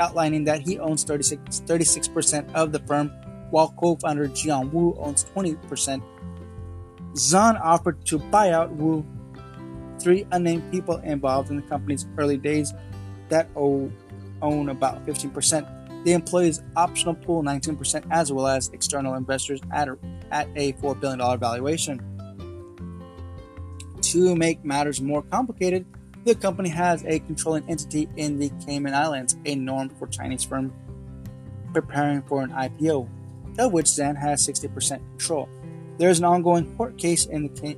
outlining 0.00 0.42
that 0.44 0.62
he 0.62 0.80
owns 0.80 1.04
36, 1.04 1.60
36% 1.60 2.52
of 2.54 2.72
the 2.72 2.80
firm 2.80 3.12
while 3.50 3.74
co-founder 3.76 4.28
Jihan 4.28 4.72
Wu 4.72 4.96
owns 4.98 5.24
20%. 5.34 6.02
Zhan 7.12 7.60
offered 7.60 8.04
to 8.06 8.18
buy 8.18 8.50
out 8.50 8.72
Wu, 8.72 9.04
three 9.98 10.26
unnamed 10.32 10.70
people 10.70 10.98
involved 10.98 11.50
in 11.50 11.56
the 11.56 11.62
company's 11.62 12.06
early 12.18 12.36
days 12.36 12.74
that 13.28 13.48
own 13.56 14.68
about 14.68 15.06
15%. 15.06 16.04
The 16.04 16.12
employees' 16.12 16.62
optional 16.76 17.14
pool 17.14 17.42
19%, 17.42 18.04
as 18.10 18.32
well 18.32 18.46
as 18.46 18.68
external 18.68 19.14
investors 19.14 19.60
at 19.72 19.88
a, 19.88 19.98
at 20.30 20.48
a 20.54 20.72
$4 20.74 21.00
billion 21.00 21.18
valuation. 21.38 22.00
To 24.02 24.36
make 24.36 24.64
matters 24.64 25.00
more 25.00 25.22
complicated, 25.22 25.84
the 26.24 26.34
company 26.34 26.68
has 26.68 27.04
a 27.04 27.18
controlling 27.20 27.68
entity 27.68 28.08
in 28.16 28.38
the 28.38 28.50
Cayman 28.64 28.94
Islands, 28.94 29.36
a 29.46 29.54
norm 29.54 29.88
for 29.88 30.06
Chinese 30.06 30.44
firms 30.44 30.72
preparing 31.72 32.22
for 32.22 32.42
an 32.42 32.50
IPO 32.50 33.08
of 33.58 33.72
which 33.72 33.86
Zhan 33.86 34.16
has 34.16 34.46
60% 34.46 34.98
control. 35.10 35.48
There 35.98 36.10
is 36.10 36.18
an 36.18 36.24
ongoing 36.24 36.76
court 36.76 36.98
case 36.98 37.26
in, 37.26 37.54
the 37.54 37.76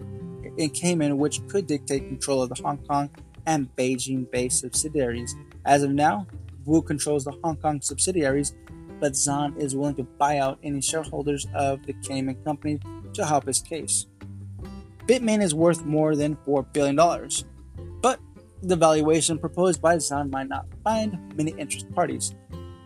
in 0.56 0.70
Cayman 0.70 1.18
which 1.18 1.46
could 1.48 1.66
dictate 1.66 2.08
control 2.08 2.42
of 2.42 2.48
the 2.48 2.62
Hong 2.62 2.78
Kong 2.78 3.10
and 3.46 3.74
Beijing 3.76 4.30
based 4.30 4.60
subsidiaries. 4.60 5.36
As 5.64 5.82
of 5.82 5.90
now, 5.90 6.26
Wu 6.64 6.82
controls 6.82 7.24
the 7.24 7.32
Hong 7.42 7.56
Kong 7.56 7.80
subsidiaries, 7.80 8.54
but 9.00 9.12
Zhan 9.12 9.56
is 9.58 9.76
willing 9.76 9.94
to 9.96 10.02
buy 10.02 10.38
out 10.38 10.58
any 10.62 10.80
shareholders 10.80 11.46
of 11.54 11.84
the 11.86 11.94
Cayman 11.94 12.42
company 12.44 12.78
to 13.14 13.24
help 13.24 13.46
his 13.46 13.60
case. 13.60 14.06
Bitmain 15.06 15.42
is 15.42 15.54
worth 15.54 15.84
more 15.84 16.14
than 16.14 16.36
$4 16.46 16.70
billion, 16.72 16.96
but 18.02 18.20
the 18.62 18.76
valuation 18.76 19.38
proposed 19.38 19.80
by 19.80 19.96
Zhan 19.96 20.30
might 20.30 20.48
not 20.48 20.66
find 20.84 21.32
many 21.36 21.52
interested 21.52 21.94
parties. 21.94 22.34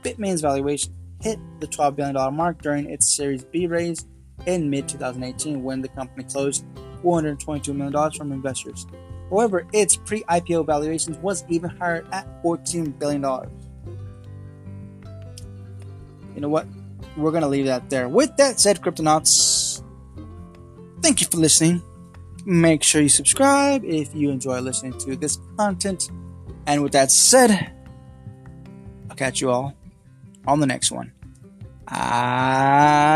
Bitmain's 0.03 0.41
valuation 0.41 0.95
hit 1.23 1.39
the 1.61 1.67
$12 1.67 1.97
billion 1.97 2.35
mark 2.35 2.61
during 2.61 2.91
its 2.91 3.09
Series 3.15 3.45
B 3.45 3.67
raise 3.67 4.07
in 4.47 4.69
mid 4.69 4.89
2018 4.89 5.63
when 5.63 5.81
the 5.81 5.89
company 5.89 6.25
closed 6.25 6.65
$422 7.03 7.75
million 7.75 8.11
from 8.13 8.33
investors. 8.33 8.87
However, 9.31 9.67
its 9.73 9.97
pre 9.97 10.23
IPO 10.25 10.67
valuation 10.67 11.21
was 11.23 11.45
even 11.49 11.71
higher 11.71 12.05
at 12.13 12.43
$14 12.43 12.99
billion. 12.99 13.23
You 16.35 16.41
know 16.41 16.49
what? 16.49 16.67
We're 17.17 17.31
going 17.31 17.43
to 17.43 17.49
leave 17.49 17.67
that 17.67 17.89
there. 17.89 18.09
With 18.09 18.37
that 18.37 18.59
said, 18.59 18.81
Cryptonauts, 18.81 19.83
thank 21.03 21.21
you 21.21 21.27
for 21.31 21.37
listening. 21.37 21.83
Make 22.45 22.83
sure 22.83 23.01
you 23.01 23.09
subscribe 23.09 23.85
if 23.85 24.15
you 24.15 24.31
enjoy 24.31 24.61
listening 24.61 24.99
to 25.01 25.15
this 25.15 25.39
content. 25.57 26.11
And 26.67 26.83
with 26.83 26.93
that 26.93 27.11
said, 27.11 27.73
I'll 29.09 29.17
catch 29.17 29.41
you 29.41 29.51
all 29.51 29.77
on 30.47 30.61
the 30.61 30.67
next 30.67 30.91
one. 30.91 31.13
Adiós. 31.89 33.13